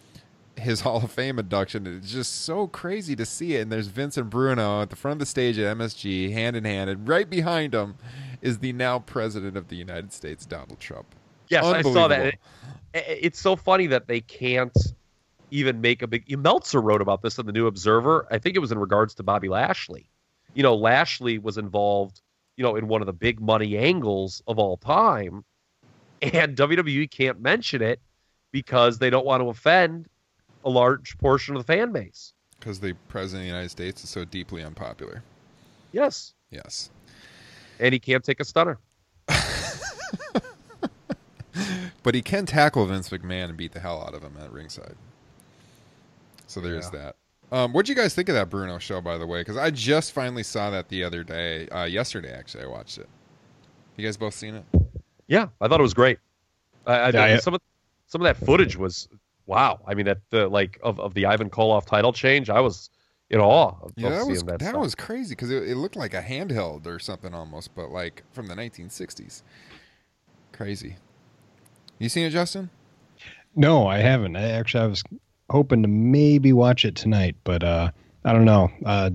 [0.58, 3.62] his Hall of Fame induction, it's just so crazy to see it.
[3.62, 6.90] And there's Vincent Bruno at the front of the stage at MSG, hand in hand,
[6.90, 7.94] and right behind him
[8.42, 11.14] is the now president of the United States, Donald Trump.
[11.48, 12.26] Yes, I saw that.
[12.26, 12.38] It-
[12.94, 14.76] it- it's so funny that they can't
[15.50, 16.24] even make a big.
[16.38, 18.26] Meltzer wrote about this in the New Observer.
[18.30, 20.08] I think it was in regards to Bobby Lashley.
[20.54, 22.20] You know, Lashley was involved,
[22.56, 25.44] you know, in one of the big money angles of all time,
[26.22, 28.00] and WWE can't mention it
[28.52, 30.06] because they don't want to offend
[30.64, 32.32] a large portion of the fan base.
[32.58, 35.22] Because the president of the United States is so deeply unpopular.
[35.92, 36.90] Yes, Yes.
[37.80, 38.78] and he can't take a stunner.
[42.04, 44.94] But he can tackle Vince McMahon and beat the hell out of him at ringside.
[46.46, 47.16] So there's that.
[47.50, 49.40] Um, what'd you guys think of that Bruno show, by the way?
[49.40, 51.68] Because I just finally saw that the other day.
[51.68, 53.08] Uh, yesterday, actually, I watched it.
[53.96, 54.64] You guys both seen it?
[55.26, 56.18] Yeah, I thought it was great.
[56.86, 57.60] I, I, Yeah, I- some of
[58.06, 59.08] some of that footage was
[59.48, 59.80] wow.
[59.86, 62.90] I mean, that the like of, of the Ivan Koloff title change, I was
[63.30, 64.58] in awe of, Yeah, of that seeing was that.
[64.60, 64.80] that, stuff.
[64.80, 68.46] was crazy because it, it looked like a handheld or something almost, but like from
[68.46, 69.42] the 1960s.
[70.52, 70.96] Crazy.
[71.98, 72.70] You seen it, Justin?
[73.56, 74.36] No, I haven't.
[74.36, 75.02] I actually I was
[75.50, 77.90] hoping to maybe watch it tonight, but uh,
[78.24, 78.70] I don't know.
[78.84, 79.10] Uh,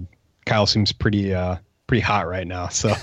[0.45, 1.55] Kyle seems pretty uh
[1.87, 2.67] pretty hot right now.
[2.67, 2.89] So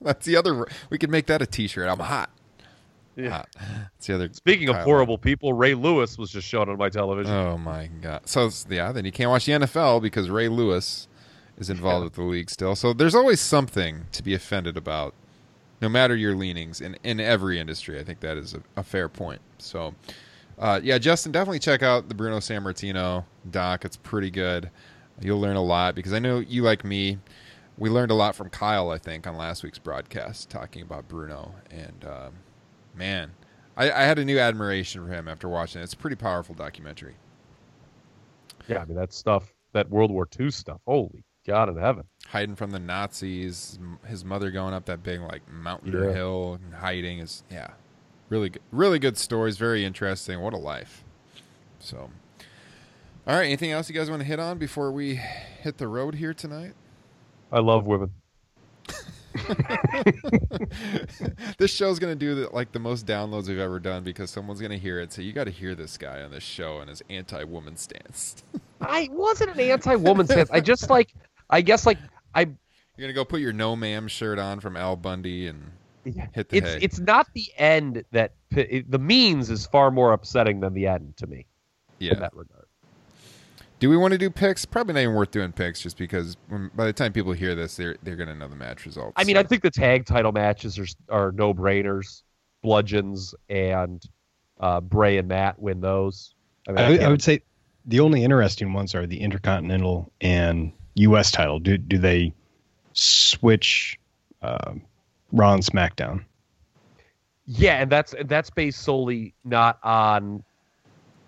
[0.00, 0.66] That's the other.
[0.90, 1.88] We could make that a T-shirt.
[1.88, 2.30] I'm hot.
[3.16, 3.30] Yeah.
[3.30, 3.48] Hot.
[3.58, 4.28] That's the other.
[4.32, 4.84] Speaking of Kyle.
[4.84, 7.32] horrible people, Ray Lewis was just shown on my television.
[7.32, 8.22] Oh my god.
[8.26, 11.08] So yeah, then you can't watch the NFL because Ray Lewis
[11.58, 12.74] is involved with the league still.
[12.74, 15.14] So there's always something to be offended about,
[15.80, 17.98] no matter your leanings in in every industry.
[17.98, 19.40] I think that is a, a fair point.
[19.58, 19.94] So.
[20.58, 23.86] Uh, yeah, Justin, definitely check out the Bruno Sammartino doc.
[23.86, 24.70] It's pretty good.
[25.18, 27.16] You'll learn a lot because I know you, like me,
[27.78, 28.90] we learned a lot from Kyle.
[28.90, 32.32] I think on last week's broadcast talking about Bruno, and um,
[32.94, 33.32] man,
[33.76, 35.84] I, I had a new admiration for him after watching it.
[35.84, 37.14] It's a pretty powerful documentary.
[38.68, 40.80] Yeah, I mean that stuff, that World War II stuff.
[40.86, 42.04] Holy God in heaven!
[42.28, 46.14] Hiding from the Nazis, his mother going up that big like mountain or Yeah.
[46.14, 47.70] hill and hiding is yeah,
[48.28, 49.56] really good, really good stories.
[49.56, 50.40] Very interesting.
[50.40, 51.04] What a life.
[51.78, 52.10] So,
[53.26, 53.46] all right.
[53.46, 56.74] Anything else you guys want to hit on before we hit the road here tonight?
[57.50, 58.12] I love women.
[61.58, 64.76] this show's gonna do the, like the most downloads we've ever done because someone's gonna
[64.76, 65.12] hear it.
[65.12, 68.42] So you got to hear this guy on this show and his anti-woman stance.
[68.80, 70.50] I wasn't an anti-woman stance.
[70.50, 71.14] I just like,
[71.48, 71.98] I guess like
[72.34, 72.42] I.
[72.42, 72.56] You're
[73.00, 75.70] gonna go put your no ma'am shirt on from Al Bundy and
[76.04, 76.78] hit the It's hay.
[76.82, 81.16] it's not the end that it, the means is far more upsetting than the end
[81.18, 81.46] to me
[82.00, 82.14] in yeah.
[82.14, 82.59] that regard.
[83.80, 84.64] Do we want to do picks?
[84.64, 87.76] Probably not even worth doing picks, just because when, by the time people hear this,
[87.76, 89.14] they're they're gonna know the match results.
[89.16, 92.22] I mean, So- I think the tag title matches are are no brainers.
[92.62, 94.04] Bludgeons and
[94.60, 96.34] uh, Bray and Matt win those.
[96.68, 97.40] I mean, I, I I would say
[97.86, 101.30] the only interesting ones are the Intercontinental and U.S.
[101.30, 101.58] title.
[101.58, 102.34] Do do they
[102.92, 103.98] switch
[104.42, 104.74] uh,
[105.32, 106.24] Raw and SmackDown?
[107.46, 110.44] yeah, and that's and that's based solely not on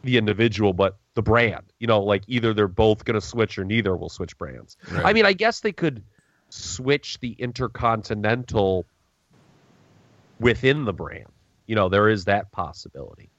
[0.05, 1.73] the individual, but the brand.
[1.79, 4.77] You know, like either they're both going to switch or neither will switch brands.
[4.91, 5.07] Right.
[5.07, 6.03] I mean, I guess they could
[6.49, 8.87] switch the Intercontinental
[10.39, 11.33] within the brand.
[11.67, 13.31] You know, there is that possibility.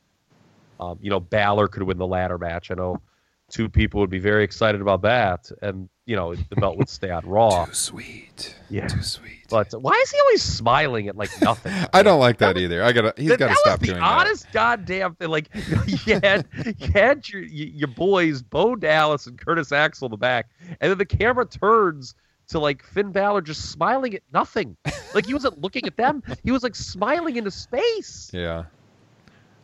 [0.79, 2.71] Um, you know, Balor could win the ladder match.
[2.71, 3.01] I know
[3.49, 7.09] two people would be very excited about that, and you know, the belt would stay
[7.09, 7.65] on Raw.
[7.65, 8.55] too sweet.
[8.69, 8.87] Yeah.
[8.87, 9.45] too sweet.
[9.49, 11.71] But why is he always smiling at like nothing?
[11.93, 12.83] I don't like that either.
[12.83, 13.13] I gotta.
[13.17, 15.29] He's That- got to stop doing that stop was the doing honest goddamn thing.
[15.29, 15.49] Like
[16.07, 16.45] you had,
[16.79, 20.49] you had your your boys Bo Dallas and Curtis Axel in the back,
[20.81, 22.15] and then the camera turns
[22.49, 24.75] to like Finn Balor just smiling at nothing.
[25.13, 28.29] Like he wasn't looking at them; he was like smiling into space.
[28.33, 28.37] that.
[28.39, 28.63] Yeah.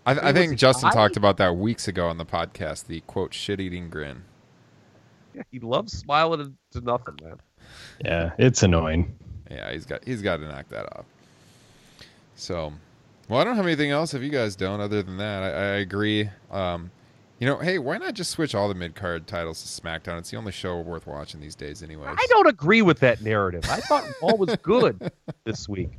[0.06, 0.94] I, I think Justin high?
[0.96, 2.88] talked about that weeks ago on the podcast.
[2.88, 4.24] The quote shit-eating grin.
[5.52, 7.38] He loves smiling to nothing, man.
[8.04, 9.16] Yeah, it's annoying.
[9.50, 11.06] Yeah, he's got he's got to knock that off.
[12.36, 12.72] So,
[13.28, 14.14] well, I don't have anything else.
[14.14, 16.30] If you guys don't, other than that, I, I agree.
[16.52, 16.92] Um,
[17.40, 20.20] you know, hey, why not just switch all the mid card titles to SmackDown?
[20.20, 22.08] It's the only show worth watching these days, anyway.
[22.10, 23.64] I don't agree with that narrative.
[23.70, 25.12] I thought Raw was good
[25.46, 25.92] this week.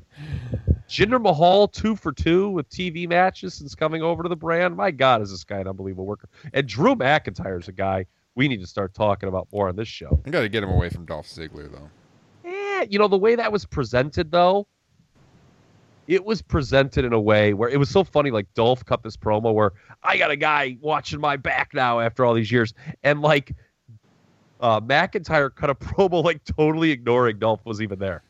[0.89, 4.77] Jinder Mahal two for two with TV matches since coming over to the brand.
[4.77, 6.29] My God, is this guy an unbelievable worker?
[6.53, 10.21] And Drew McIntyre's a guy we need to start talking about more on this show.
[10.27, 11.91] I got to get him away from Dolph Ziggler, though.
[12.45, 14.67] Eh, you know the way that was presented though.
[16.07, 18.31] It was presented in a way where it was so funny.
[18.31, 19.73] Like Dolph cut this promo where
[20.03, 22.75] I got a guy watching my back now after all these years,
[23.05, 23.53] and like
[24.61, 28.23] uh, McIntyre cut a promo like totally ignoring Dolph was even there.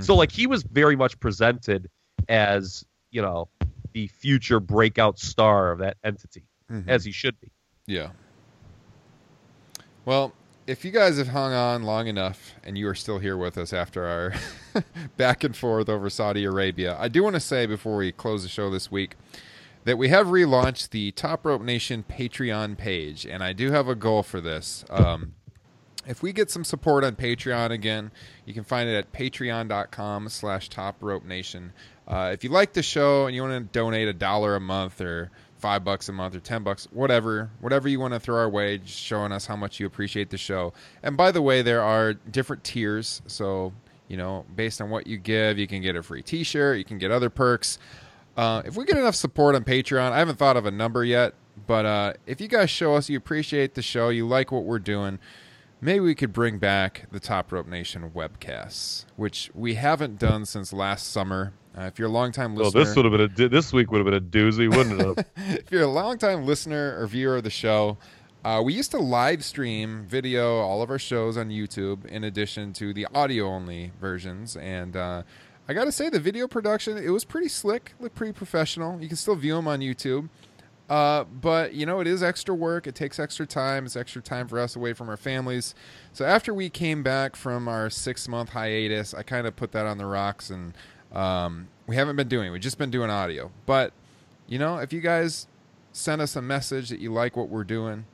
[0.00, 1.90] So like he was very much presented
[2.30, 3.48] as you know
[3.92, 6.88] the future breakout star of that entity, Mhm.
[6.88, 7.50] as he should be.
[7.86, 8.08] Yeah.
[10.04, 10.32] Well,
[10.66, 13.72] if you guys have hung on long enough and you are still here with us
[13.72, 14.34] after our
[15.16, 18.48] back and forth over Saudi Arabia, I do want to say before we close the
[18.48, 19.14] show this week
[19.84, 23.94] that we have relaunched the Top Rope Nation Patreon page, and I do have a
[23.94, 24.84] goal for this.
[24.90, 25.34] Um,
[26.06, 28.10] if we get some support on Patreon again,
[28.44, 31.72] you can find it at patreon.com slash top rope nation.
[32.08, 35.00] Uh, if you like the show and you want to donate a dollar a month
[35.00, 35.30] or
[35.62, 38.78] five bucks a month or ten bucks, whatever, whatever you want to throw our way,
[38.78, 40.72] just showing us how much you appreciate the show.
[41.04, 43.22] And by the way, there are different tiers.
[43.28, 43.72] So,
[44.08, 46.84] you know, based on what you give, you can get a free t shirt, you
[46.84, 47.78] can get other perks.
[48.36, 51.34] Uh, if we get enough support on Patreon, I haven't thought of a number yet,
[51.66, 54.78] but uh, if you guys show us you appreciate the show, you like what we're
[54.80, 55.18] doing,
[55.82, 60.72] maybe we could bring back the Top Rope Nation webcasts, which we haven't done since
[60.72, 61.52] last summer.
[61.76, 63.98] Uh, if you're a longtime listener, this would have been a di- this week would
[63.98, 65.26] have been a doozy, wouldn't it?
[65.36, 67.98] if you're a longtime listener or viewer of the show,
[68.44, 72.72] uh, we used to live stream video all of our shows on YouTube in addition
[72.74, 74.56] to the audio only versions.
[74.56, 75.22] And uh,
[75.68, 79.00] I got to say, the video production, it was pretty slick, looked pretty professional.
[79.00, 80.28] You can still view them on YouTube.
[80.92, 82.86] Uh, but you know, it is extra work.
[82.86, 83.86] It takes extra time.
[83.86, 85.74] It's extra time for us away from our families.
[86.12, 89.86] So after we came back from our six month hiatus, I kind of put that
[89.86, 90.74] on the rocks, and
[91.10, 92.48] um, we haven't been doing.
[92.48, 92.50] it.
[92.50, 93.50] We've just been doing audio.
[93.64, 93.94] But
[94.46, 95.46] you know, if you guys
[95.92, 98.04] send us a message that you like what we're doing,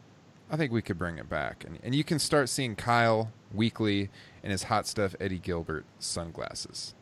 [0.49, 4.09] I think we could bring it back, and, and you can start seeing Kyle weekly
[4.45, 6.95] in his hot stuff Eddie Gilbert sunglasses.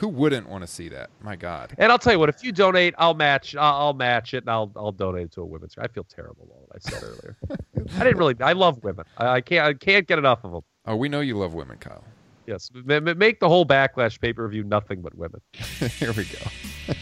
[0.00, 1.10] Who wouldn't want to see that?
[1.20, 1.74] My God.
[1.76, 3.54] And I'll tell you what, if you donate, I'll match.
[3.54, 5.74] I'll, I'll match it, and I'll I'll donate it to a women's.
[5.76, 7.36] I feel terrible about what I said earlier.
[7.98, 8.34] I didn't really.
[8.40, 9.04] I love women.
[9.18, 9.66] I, I can't.
[9.66, 10.62] I can't get enough of them.
[10.86, 12.02] Oh, we know you love women, Kyle.
[12.46, 15.42] Yes, make the whole backlash pay per view nothing but women.
[15.52, 16.94] Here we go.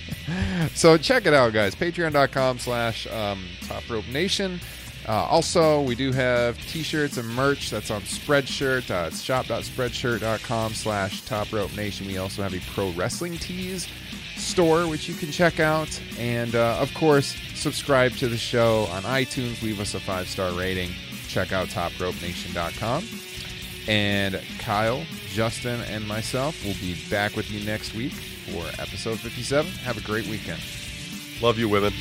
[0.75, 1.77] so check it out, guys.
[1.77, 4.61] Patreon.com slash um, Top Rope Nation.
[5.09, 7.71] Uh, also, we do have t-shirts and merch.
[7.71, 8.91] That's on Spreadshirt.
[8.91, 12.07] Uh, it's shop.spreadshirt.com slash Top Rope Nation.
[12.07, 13.89] We also have a Pro Wrestling Tees
[14.37, 15.99] store, which you can check out.
[16.19, 19.63] And, uh, of course, subscribe to the show on iTunes.
[19.63, 20.91] Leave us a five-star rating.
[21.27, 23.05] Check out topropenation.com.
[23.89, 29.73] And Kyle, Justin, and myself will be back with you next week for episode 57.
[29.73, 30.61] Have a great weekend.
[31.41, 31.95] Love you, women.